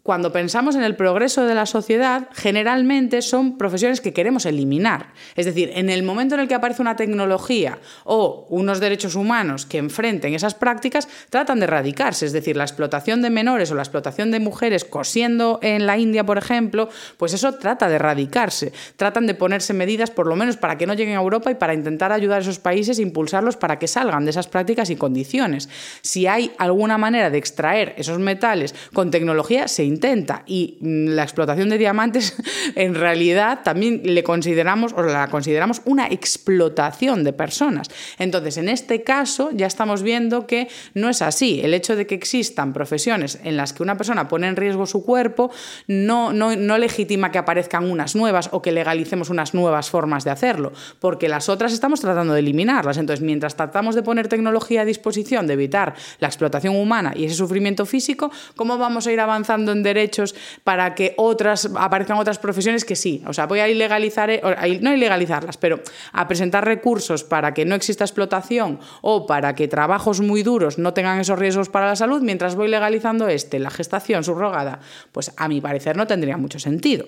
cuando 0.05 0.33
pensamos 0.33 0.77
en 0.77 0.83
el 0.83 0.97
progreso 0.97 1.47
de 1.47 1.55
la 1.55 1.65
sociedad, 1.65 2.29
generalmente 2.35 3.23
son 3.23 3.57
profesiones 3.57 4.03
que 4.03 4.13
queremos 4.13 4.45
eliminar. 4.45 5.15
Es 5.35 5.47
decir, 5.47 5.71
en 5.75 5.89
el 5.89 6.03
momento 6.03 6.35
en 6.35 6.43
el 6.43 6.47
que 6.47 6.55
aparece 6.55 6.83
una 6.83 6.95
tecnología 6.95 7.79
o 8.05 8.47
unos 8.51 8.81
derechos 8.81 9.15
humanos 9.15 9.65
que 9.65 9.79
enfrenten 9.79 10.35
esas 10.35 10.55
prácticas, 10.55 11.09
tratan 11.31 11.59
de 11.59 11.65
erradicarse. 11.65 12.27
Es 12.27 12.35
decir, 12.35 12.55
la 12.55 12.65
explotación 12.65 13.23
de 13.23 13.31
menores 13.31 13.71
o 13.71 13.75
la 13.75 13.81
explotación 13.81 14.31
de 14.31 14.41
mujeres 14.41 14.85
cosiendo 14.85 15.59
en 15.63 15.87
la 15.87 15.97
India, 15.97 16.27
por 16.27 16.37
ejemplo, 16.37 16.91
pues 17.17 17.33
eso 17.33 17.55
trata 17.55 17.89
de 17.89 17.95
erradicarse. 17.95 18.75
Tratan 18.97 19.27
de 19.27 19.35
ponerse 19.35 19.73
medidas, 19.73 20.11
por 20.11 20.27
lo 20.27 20.37
menos, 20.37 20.59
para 20.59 20.77
que 20.77 20.87
no 20.87 20.93
lleguen 20.93 21.17
a 21.17 21.23
Europa 21.23 21.51
y 21.51 21.55
para 21.55 21.73
intentar 21.73 22.13
ayudar 22.13 22.41
a 22.41 22.43
esos 22.43 22.59
países 22.59 22.99
impulsarlos 22.99 23.57
para 23.57 23.79
que 23.79 23.89
salgan 23.89 24.27
de 24.27 24.33
esas 24.33 24.49
prácticas 24.49 24.91
y 24.91 24.97
condiciones. 24.97 25.71
Si 26.03 26.27
hay 26.27 26.53
alguna 26.59 26.99
manera 26.99 27.31
de 27.31 27.39
extraer 27.39 27.95
esos 27.97 28.19
metales 28.19 28.75
con 28.93 29.11
tecnología, 29.11 29.67
se 29.67 29.94
intenta. 29.95 30.43
Y 30.47 30.79
mm, 30.81 31.09
la 31.09 31.23
explotación 31.23 31.69
de 31.69 31.79
diamantes, 31.79 32.37
en 32.75 32.95
realidad, 32.95 33.61
también 33.63 34.03
le 34.05 34.23
consideramos, 34.23 34.93
o 34.93 35.03
la 35.03 35.29
consideramos 35.29 35.83
una 35.85 36.07
explotación 36.09 37.25
de 37.25 37.33
personas. 37.33 37.89
Entonces, 38.19 38.57
en 38.57 38.69
este 38.69 39.03
caso, 39.03 39.51
ya 39.53 39.67
estamos 39.67 40.03
viendo 40.03 40.47
que 40.47 40.69
no 40.95 41.09
es 41.09 41.23
así. 41.23 41.61
El 41.63 41.75
hecho 41.75 41.97
de 41.97 42.07
que 42.07 42.15
existan 42.15 42.73
profesiones 42.73 43.39
en 43.45 43.57
las 43.57 43.73
que 43.73 43.83
una 43.83 43.97
persona 43.97 44.29
pone 44.29 44.49
en 44.49 44.57
riesgo 44.57 44.87
su 44.87 45.05
cuerpo 45.05 45.51
no, 45.87 46.33
no, 46.33 46.57
no 46.57 46.79
legitima 46.79 47.31
que 47.31 47.39
aparezcan 47.39 47.91
unas 47.91 48.17
nuevas 48.17 48.49
o 48.53 48.63
que 48.63 48.73
legalicemos 48.73 49.31
unas 49.31 49.55
nuevas 49.55 49.91
formas 49.91 50.25
de 50.25 50.31
hacerlo, 50.31 50.73
porque 51.01 51.29
las 51.29 51.49
otras 51.49 51.73
estamos 51.73 52.01
tratando 52.01 52.35
de 52.35 52.41
eliminarlas. 52.41 52.99
Entonces, 52.99 53.25
mientras 53.25 53.57
tratamos 53.57 53.95
de 53.95 54.03
poner 54.03 54.29
tecnología 54.29 54.83
a 54.83 54.85
disposición, 54.85 55.47
de 55.47 55.55
evitar 55.55 55.95
la 56.19 56.29
explotación 56.29 56.77
humana 56.77 57.13
y 57.15 57.25
ese 57.25 57.35
sufrimiento 57.35 57.87
físico, 57.87 58.31
¿cómo 58.57 58.79
vamos 58.79 59.07
a 59.07 59.13
ir 59.13 59.21
avanzando 59.21 59.73
en 59.73 59.83
derechos 59.85 60.35
para 60.65 60.97
que 60.97 61.15
otras 61.17 61.71
aparezcan 61.77 62.19
otras 62.19 62.41
profesiones 62.41 62.85
que 62.85 62.97
sí. 62.97 63.23
O 63.27 63.33
sea, 63.33 63.47
voy 63.47 63.61
a 63.61 63.69
ilegalizar, 63.69 64.31
eh, 64.31 64.43
no 64.81 64.93
ilegalizarlas, 64.93 65.57
pero 65.57 65.81
a 66.13 66.27
presentar 66.27 66.65
recursos 66.65 67.23
para 67.23 67.55
que 67.55 67.65
no 67.65 67.77
exista 67.77 68.03
explotación 68.03 68.81
o 69.03 69.27
para 69.27 69.55
que 69.55 69.69
trabajos 69.69 70.21
muy 70.21 70.43
duros 70.43 70.79
no 70.79 70.93
tengan 70.95 71.21
esos 71.21 71.39
riesgos 71.39 71.69
para 71.69 71.87
la 71.87 71.95
salud, 71.95 72.21
mientras 72.23 72.57
voy 72.57 72.67
legalizando 72.67 73.29
este, 73.29 73.61
la 73.61 73.71
gestación 73.71 74.25
subrogada, 74.25 74.81
pues 75.13 75.31
a 75.37 75.47
mi 75.47 75.61
parecer 75.61 75.97
no 75.97 76.07
tendría 76.09 76.37
mucho 76.37 76.59
sentido. 76.59 77.07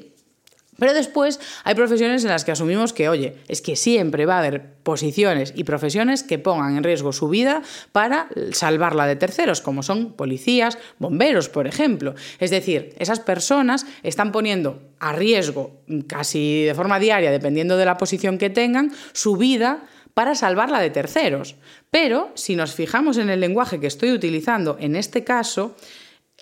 Pero 0.78 0.94
después 0.94 1.40
hay 1.64 1.74
profesiones 1.74 2.24
en 2.24 2.30
las 2.30 2.44
que 2.44 2.52
asumimos 2.52 2.92
que, 2.92 3.08
oye, 3.08 3.36
es 3.48 3.62
que 3.62 3.76
siempre 3.76 4.26
va 4.26 4.36
a 4.36 4.38
haber 4.38 4.74
posiciones 4.82 5.52
y 5.56 5.64
profesiones 5.64 6.22
que 6.22 6.38
pongan 6.38 6.76
en 6.76 6.84
riesgo 6.84 7.12
su 7.12 7.28
vida 7.28 7.62
para 7.92 8.28
salvarla 8.52 9.06
de 9.06 9.16
terceros, 9.16 9.60
como 9.60 9.82
son 9.82 10.12
policías, 10.12 10.78
bomberos, 10.98 11.48
por 11.48 11.66
ejemplo. 11.66 12.14
Es 12.38 12.50
decir, 12.50 12.94
esas 12.98 13.20
personas 13.20 13.86
están 14.02 14.32
poniendo 14.32 14.82
a 14.98 15.12
riesgo 15.12 15.80
casi 16.06 16.64
de 16.64 16.74
forma 16.74 16.98
diaria, 16.98 17.30
dependiendo 17.30 17.76
de 17.76 17.84
la 17.84 17.96
posición 17.96 18.38
que 18.38 18.50
tengan, 18.50 18.92
su 19.12 19.36
vida 19.36 19.84
para 20.14 20.34
salvarla 20.34 20.80
de 20.80 20.90
terceros. 20.90 21.56
Pero 21.90 22.30
si 22.34 22.56
nos 22.56 22.74
fijamos 22.74 23.18
en 23.18 23.28
el 23.28 23.40
lenguaje 23.40 23.80
que 23.80 23.86
estoy 23.86 24.12
utilizando 24.12 24.76
en 24.80 24.96
este 24.96 25.24
caso, 25.24 25.76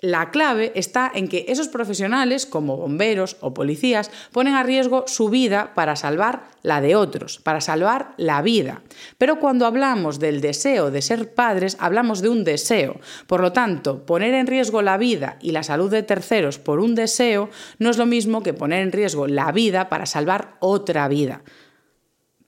la 0.05 0.29
clave 0.29 0.71
está 0.75 1.11
en 1.13 1.27
que 1.27 1.45
esos 1.47 1.67
profesionales, 1.67 2.45
como 2.45 2.77
bomberos 2.77 3.37
o 3.41 3.55
policías, 3.55 4.11
ponen 4.31 4.53
a 4.53 4.61
riesgo 4.61 5.05
su 5.07 5.29
vida 5.29 5.73
para 5.73 5.95
salvar 5.95 6.43
la 6.61 6.79
de 6.79 6.95
otros, 6.95 7.39
para 7.39 7.59
salvar 7.59 8.13
la 8.17 8.43
vida. 8.43 8.83
Pero 9.17 9.39
cuando 9.39 9.65
hablamos 9.65 10.19
del 10.19 10.41
deseo 10.41 10.91
de 10.91 11.01
ser 11.01 11.33
padres, 11.33 11.75
hablamos 11.79 12.21
de 12.21 12.29
un 12.29 12.43
deseo. 12.43 12.99
Por 13.25 13.41
lo 13.41 13.51
tanto, 13.51 14.05
poner 14.05 14.35
en 14.35 14.45
riesgo 14.45 14.83
la 14.83 14.97
vida 14.97 15.39
y 15.41 15.51
la 15.51 15.63
salud 15.63 15.89
de 15.89 16.03
terceros 16.03 16.59
por 16.59 16.79
un 16.79 16.93
deseo 16.93 17.49
no 17.79 17.89
es 17.89 17.97
lo 17.97 18.05
mismo 18.05 18.43
que 18.43 18.53
poner 18.53 18.83
en 18.83 18.91
riesgo 18.91 19.25
la 19.25 19.51
vida 19.51 19.89
para 19.89 20.05
salvar 20.05 20.55
otra 20.59 21.07
vida. 21.07 21.41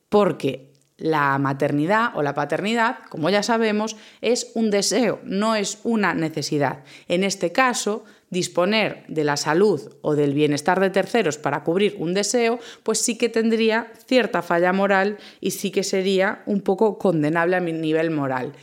Porque 0.09 0.76
la 0.97 1.37
maternidad 1.37 2.11
o 2.15 2.23
la 2.23 2.33
paternidad, 2.33 2.99
como 3.09 3.29
ya 3.29 3.43
sabemos, 3.43 3.95
es 4.21 4.51
un 4.55 4.71
deseo, 4.71 5.19
no 5.23 5.55
es 5.55 5.79
una 5.83 6.13
necesidad. 6.13 6.83
En 7.07 7.23
este 7.23 7.51
caso, 7.51 8.03
disponer 8.29 9.05
de 9.07 9.23
la 9.23 9.37
salud 9.37 9.95
o 10.01 10.15
del 10.15 10.33
bienestar 10.33 10.79
de 10.79 10.89
terceros 10.89 11.37
para 11.37 11.63
cubrir 11.63 11.95
un 11.99 12.13
deseo, 12.13 12.59
pues 12.83 12.99
sí 12.99 13.17
que 13.17 13.29
tendría 13.29 13.91
cierta 14.07 14.41
falla 14.41 14.73
moral 14.73 15.17
y 15.39 15.51
sí 15.51 15.71
que 15.71 15.83
sería 15.83 16.41
un 16.45 16.61
poco 16.61 16.97
condenable 16.97 17.55
a 17.55 17.61
mi 17.61 17.73
nivel 17.73 18.09
moral, 18.09 18.53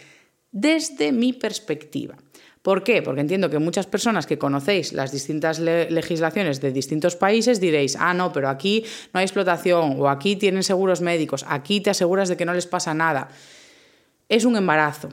desde 0.50 1.12
mi 1.12 1.32
perspectiva. 1.32 2.16
¿Por 2.64 2.82
qué? 2.82 3.02
Porque 3.02 3.20
entiendo 3.20 3.50
que 3.50 3.58
muchas 3.58 3.84
personas 3.86 4.24
que 4.24 4.38
conocéis 4.38 4.94
las 4.94 5.12
distintas 5.12 5.58
legislaciones 5.58 6.62
de 6.62 6.72
distintos 6.72 7.14
países 7.14 7.60
diréis, 7.60 7.94
ah, 8.00 8.14
no, 8.14 8.32
pero 8.32 8.48
aquí 8.48 8.86
no 9.12 9.20
hay 9.20 9.24
explotación 9.24 10.00
o 10.00 10.08
aquí 10.08 10.36
tienen 10.36 10.62
seguros 10.62 11.02
médicos, 11.02 11.44
aquí 11.46 11.82
te 11.82 11.90
aseguras 11.90 12.30
de 12.30 12.38
que 12.38 12.46
no 12.46 12.54
les 12.54 12.64
pasa 12.66 12.94
nada. 12.94 13.28
Es 14.30 14.46
un 14.46 14.56
embarazo. 14.56 15.10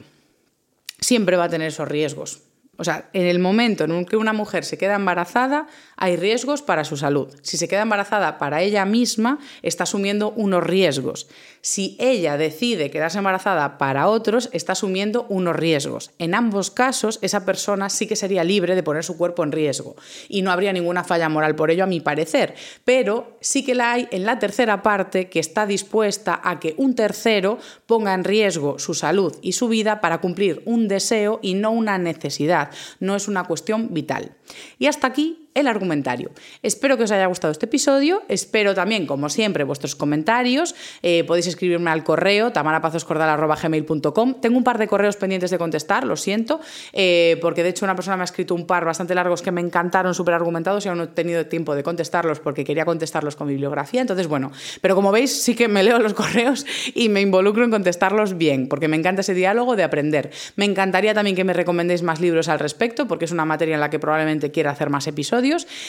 Siempre 0.98 1.36
va 1.36 1.44
a 1.44 1.48
tener 1.50 1.68
esos 1.68 1.86
riesgos. 1.86 2.40
O 2.82 2.84
sea, 2.84 3.08
en 3.12 3.26
el 3.26 3.38
momento 3.38 3.84
en 3.84 4.04
que 4.04 4.16
una 4.16 4.32
mujer 4.32 4.64
se 4.64 4.76
queda 4.76 4.96
embarazada, 4.96 5.68
hay 5.96 6.16
riesgos 6.16 6.62
para 6.62 6.82
su 6.82 6.96
salud. 6.96 7.28
Si 7.40 7.56
se 7.56 7.68
queda 7.68 7.82
embarazada 7.82 8.38
para 8.38 8.60
ella 8.60 8.84
misma, 8.84 9.38
está 9.62 9.84
asumiendo 9.84 10.32
unos 10.32 10.64
riesgos. 10.64 11.28
Si 11.60 11.96
ella 12.00 12.36
decide 12.36 12.90
quedarse 12.90 13.18
embarazada 13.18 13.78
para 13.78 14.08
otros, 14.08 14.50
está 14.52 14.72
asumiendo 14.72 15.26
unos 15.28 15.54
riesgos. 15.54 16.10
En 16.18 16.34
ambos 16.34 16.72
casos, 16.72 17.20
esa 17.22 17.44
persona 17.44 17.88
sí 17.88 18.08
que 18.08 18.16
sería 18.16 18.42
libre 18.42 18.74
de 18.74 18.82
poner 18.82 19.04
su 19.04 19.16
cuerpo 19.16 19.44
en 19.44 19.52
riesgo 19.52 19.94
y 20.28 20.42
no 20.42 20.50
habría 20.50 20.72
ninguna 20.72 21.04
falla 21.04 21.28
moral 21.28 21.54
por 21.54 21.70
ello, 21.70 21.84
a 21.84 21.86
mi 21.86 22.00
parecer. 22.00 22.56
Pero 22.84 23.38
sí 23.40 23.64
que 23.64 23.76
la 23.76 23.92
hay 23.92 24.08
en 24.10 24.26
la 24.26 24.40
tercera 24.40 24.82
parte 24.82 25.28
que 25.28 25.38
está 25.38 25.66
dispuesta 25.66 26.40
a 26.42 26.58
que 26.58 26.74
un 26.78 26.96
tercero 26.96 27.58
ponga 27.86 28.12
en 28.12 28.24
riesgo 28.24 28.80
su 28.80 28.94
salud 28.94 29.36
y 29.40 29.52
su 29.52 29.68
vida 29.68 30.00
para 30.00 30.20
cumplir 30.20 30.62
un 30.64 30.88
deseo 30.88 31.38
y 31.42 31.54
no 31.54 31.70
una 31.70 31.96
necesidad. 31.96 32.71
No 33.00 33.16
es 33.16 33.28
una 33.28 33.44
cuestión 33.44 33.92
vital. 33.92 34.32
Y 34.78 34.86
hasta 34.86 35.06
aquí 35.06 35.41
el 35.54 35.66
argumentario. 35.66 36.30
Espero 36.62 36.96
que 36.96 37.04
os 37.04 37.10
haya 37.10 37.26
gustado 37.26 37.52
este 37.52 37.66
episodio, 37.66 38.22
espero 38.28 38.74
también, 38.74 39.06
como 39.06 39.28
siempre, 39.28 39.64
vuestros 39.64 39.94
comentarios, 39.94 40.74
eh, 41.02 41.24
podéis 41.24 41.46
escribirme 41.46 41.90
al 41.90 42.04
correo 42.04 42.52
tamarapazoscordal.gmail.com 42.52 44.40
Tengo 44.40 44.56
un 44.56 44.64
par 44.64 44.78
de 44.78 44.88
correos 44.88 45.16
pendientes 45.16 45.50
de 45.50 45.58
contestar, 45.58 46.04
lo 46.04 46.16
siento, 46.16 46.60
eh, 46.92 47.38
porque 47.40 47.62
de 47.62 47.70
hecho 47.70 47.84
una 47.84 47.94
persona 47.94 48.16
me 48.16 48.22
ha 48.22 48.24
escrito 48.24 48.54
un 48.54 48.66
par 48.66 48.84
bastante 48.84 49.14
largos 49.14 49.42
que 49.42 49.50
me 49.50 49.60
encantaron, 49.60 50.14
súper 50.14 50.34
argumentados 50.34 50.86
y 50.86 50.88
aún 50.88 50.98
no 50.98 51.04
he 51.04 51.08
tenido 51.08 51.46
tiempo 51.46 51.74
de 51.74 51.82
contestarlos 51.82 52.40
porque 52.40 52.64
quería 52.64 52.84
contestarlos 52.84 53.36
con 53.36 53.48
bibliografía, 53.48 54.00
entonces 54.00 54.26
bueno, 54.26 54.52
pero 54.80 54.94
como 54.94 55.12
veis 55.12 55.42
sí 55.42 55.54
que 55.54 55.68
me 55.68 55.82
leo 55.82 55.98
los 55.98 56.14
correos 56.14 56.66
y 56.94 57.08
me 57.08 57.20
involucro 57.20 57.64
en 57.64 57.70
contestarlos 57.70 58.36
bien, 58.38 58.68
porque 58.68 58.88
me 58.88 58.96
encanta 58.96 59.20
ese 59.20 59.34
diálogo 59.34 59.76
de 59.76 59.84
aprender. 59.84 60.30
Me 60.56 60.64
encantaría 60.64 61.14
también 61.14 61.36
que 61.36 61.44
me 61.44 61.52
recomendéis 61.52 62.02
más 62.02 62.20
libros 62.20 62.48
al 62.48 62.58
respecto, 62.58 63.06
porque 63.06 63.24
es 63.24 63.32
una 63.32 63.44
materia 63.44 63.74
en 63.74 63.80
la 63.80 63.90
que 63.90 63.98
probablemente 63.98 64.50
quiera 64.50 64.70
hacer 64.70 64.90
más 64.90 65.06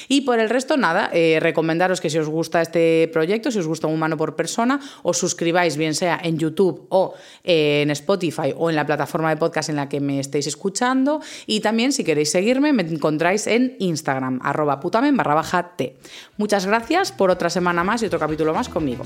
y 0.07 0.21
por 0.21 0.39
el 0.39 0.49
resto, 0.49 0.77
nada, 0.77 1.09
eh, 1.13 1.39
recomendaros 1.39 2.01
que 2.01 2.09
si 2.09 2.17
os 2.17 2.27
gusta 2.27 2.61
este 2.61 3.09
proyecto, 3.11 3.51
si 3.51 3.59
os 3.59 3.67
gusta 3.67 3.87
un 3.87 3.95
humano 3.95 4.17
por 4.17 4.35
persona, 4.35 4.79
os 5.03 5.17
suscribáis, 5.17 5.77
bien 5.77 5.95
sea 5.95 6.19
en 6.23 6.37
YouTube 6.37 6.85
o 6.89 7.13
eh, 7.43 7.81
en 7.83 7.91
Spotify 7.91 8.53
o 8.57 8.69
en 8.69 8.75
la 8.75 8.85
plataforma 8.85 9.29
de 9.29 9.37
podcast 9.37 9.69
en 9.69 9.75
la 9.75 9.89
que 9.89 9.99
me 9.99 10.19
estéis 10.19 10.47
escuchando. 10.47 11.21
Y 11.45 11.59
también, 11.59 11.91
si 11.91 12.03
queréis 12.03 12.31
seguirme, 12.31 12.73
me 12.73 12.83
encontráis 12.83 13.47
en 13.47 13.75
Instagram, 13.79 14.39
arroba 14.43 14.79
putamen 14.79 15.15
barra 15.15 15.35
baja 15.35 15.75
T. 15.75 15.97
Muchas 16.37 16.65
gracias 16.65 17.11
por 17.11 17.29
otra 17.29 17.49
semana 17.49 17.83
más 17.83 18.01
y 18.03 18.05
otro 18.07 18.19
capítulo 18.19 18.53
más 18.53 18.69
conmigo. 18.69 19.05